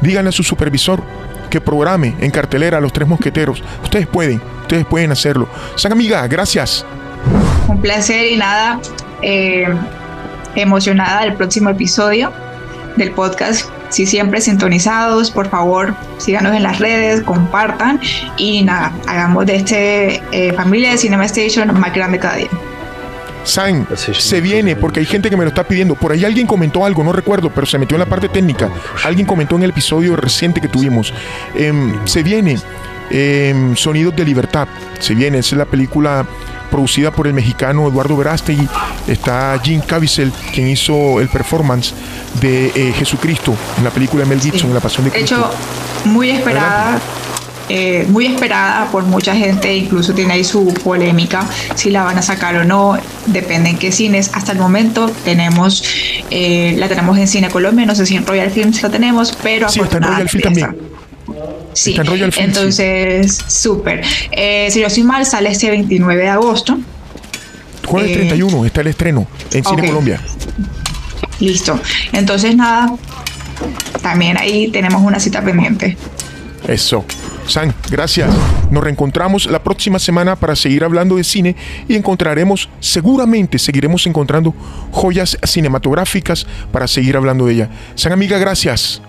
díganle 0.00 0.30
a 0.30 0.32
su 0.32 0.42
supervisor 0.42 1.02
que 1.50 1.60
programe 1.60 2.14
en 2.20 2.30
cartelera 2.30 2.78
a 2.78 2.80
los 2.80 2.92
tres 2.92 3.08
mosqueteros. 3.08 3.62
Ustedes 3.82 4.06
pueden, 4.06 4.40
ustedes 4.62 4.84
pueden 4.84 5.12
hacerlo. 5.12 5.48
San 5.76 5.92
amiga, 5.92 6.26
gracias. 6.26 6.84
Un 7.68 7.80
placer 7.80 8.32
y 8.32 8.36
nada. 8.36 8.80
Eh, 9.22 9.66
emocionada 10.54 11.22
del 11.22 11.34
próximo 11.34 11.70
episodio 11.70 12.32
del 12.96 13.10
podcast. 13.12 13.68
Si 13.88 14.06
siempre 14.06 14.40
sintonizados, 14.40 15.30
por 15.30 15.48
favor, 15.48 15.94
síganos 16.18 16.54
en 16.54 16.62
las 16.62 16.78
redes, 16.78 17.22
compartan 17.22 18.00
y 18.36 18.62
nada, 18.64 18.92
hagamos 19.06 19.46
de 19.46 19.56
este 19.56 20.22
eh, 20.32 20.52
familia 20.52 20.90
de 20.90 20.98
Cinema 20.98 21.24
Station 21.26 21.78
más 21.78 21.94
grande 21.94 22.18
cada 22.18 22.36
día. 22.36 22.48
San, 23.44 23.86
se 23.96 24.40
viene 24.40 24.74
porque 24.76 25.00
hay 25.00 25.06
gente 25.06 25.30
que 25.30 25.36
me 25.36 25.44
lo 25.44 25.48
está 25.48 25.64
pidiendo. 25.64 25.94
Por 25.94 26.12
ahí 26.12 26.24
alguien 26.24 26.46
comentó 26.46 26.84
algo, 26.84 27.04
no 27.04 27.12
recuerdo, 27.12 27.50
pero 27.54 27.66
se 27.66 27.78
metió 27.78 27.96
en 27.96 28.00
la 28.00 28.06
parte 28.06 28.28
técnica. 28.28 28.70
Alguien 29.04 29.26
comentó 29.26 29.56
en 29.56 29.64
el 29.64 29.70
episodio 29.70 30.16
reciente 30.16 30.60
que 30.60 30.68
tuvimos. 30.68 31.12
Em, 31.54 31.94
se 32.06 32.22
viene 32.22 32.58
em, 33.10 33.76
Sonidos 33.76 34.16
de 34.16 34.24
Libertad. 34.24 34.66
Se 34.98 35.14
viene, 35.14 35.38
es 35.38 35.52
la 35.52 35.66
película 35.66 36.26
producida 36.70 37.10
por 37.10 37.26
el 37.26 37.34
mexicano 37.34 37.86
Eduardo 37.88 38.16
Verástegui. 38.16 38.68
Está 39.06 39.58
Jim 39.62 39.80
Caviezel, 39.80 40.32
quien 40.52 40.68
hizo 40.68 41.20
el 41.20 41.28
performance 41.28 41.94
de 42.40 42.66
eh, 42.74 42.92
Jesucristo 42.98 43.54
en 43.78 43.84
la 43.84 43.90
película 43.90 44.24
de 44.24 44.30
Mel 44.30 44.40
Gibson, 44.40 44.68
en 44.68 44.74
La 44.74 44.80
Pasión 44.80 45.04
de 45.04 45.12
Cristo. 45.12 45.36
De 45.36 45.42
hecho, 45.42 46.08
muy 46.08 46.30
esperada. 46.30 47.00
Eh, 47.68 48.06
muy 48.08 48.26
esperada 48.26 48.90
por 48.90 49.04
mucha 49.04 49.34
gente, 49.34 49.74
incluso 49.74 50.12
tiene 50.12 50.34
ahí 50.34 50.44
su 50.44 50.66
polémica 50.84 51.48
si 51.74 51.90
la 51.90 52.02
van 52.02 52.18
a 52.18 52.22
sacar 52.22 52.56
o 52.56 52.64
no, 52.64 52.98
depende 53.26 53.70
en 53.70 53.78
qué 53.78 53.90
cines. 53.90 54.30
Hasta 54.34 54.52
el 54.52 54.58
momento 54.58 55.10
tenemos, 55.24 55.82
eh, 56.30 56.74
la 56.78 56.88
tenemos 56.88 57.16
en 57.16 57.26
Cine 57.26 57.48
Colombia, 57.48 57.86
no 57.86 57.94
sé 57.94 58.04
si 58.04 58.16
en 58.16 58.26
Royal 58.26 58.50
Films 58.50 58.82
la 58.82 58.90
tenemos, 58.90 59.36
pero 59.42 59.68
sí, 59.68 59.80
está 59.80 59.96
en 59.96 60.02
Royal 60.02 60.28
Films 60.28 60.44
también. 60.44 60.76
Sí, 61.72 61.96
entonces, 62.36 63.38
súper. 63.48 64.02
Eh, 64.30 64.68
si 64.70 64.80
yo 64.80 64.90
soy 64.90 65.02
mal, 65.02 65.26
sale 65.26 65.50
este 65.50 65.70
29 65.70 66.22
de 66.22 66.28
agosto. 66.28 66.78
Jueves 67.86 68.12
31 68.12 68.64
está 68.66 68.80
el 68.82 68.86
estreno 68.88 69.26
en 69.52 69.64
Cine 69.64 69.86
Colombia. 69.86 70.20
Listo. 71.40 71.80
Entonces, 72.12 72.54
nada, 72.54 72.94
también 74.02 74.36
ahí 74.36 74.68
tenemos 74.68 75.02
una 75.02 75.18
cita 75.18 75.42
pendiente. 75.42 75.96
Eso. 76.68 77.04
San, 77.46 77.74
gracias. 77.90 78.30
Nos 78.70 78.82
reencontramos 78.82 79.46
la 79.46 79.62
próxima 79.62 79.98
semana 79.98 80.36
para 80.36 80.56
seguir 80.56 80.84
hablando 80.84 81.16
de 81.16 81.24
cine 81.24 81.56
y 81.88 81.94
encontraremos, 81.94 82.68
seguramente 82.80 83.58
seguiremos 83.58 84.06
encontrando 84.06 84.54
joyas 84.90 85.38
cinematográficas 85.42 86.46
para 86.72 86.86
seguir 86.86 87.16
hablando 87.16 87.46
de 87.46 87.54
ella. 87.54 87.70
San, 87.94 88.12
amiga, 88.12 88.38
gracias. 88.38 89.02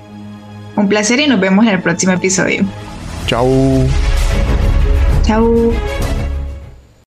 Un 0.75 0.89
placer 0.89 1.19
y 1.19 1.27
nos 1.27 1.39
vemos 1.39 1.65
en 1.65 1.71
el 1.71 1.81
próximo 1.81 2.13
episodio. 2.13 2.65
Chao. 3.27 3.47
Chao. 5.23 5.94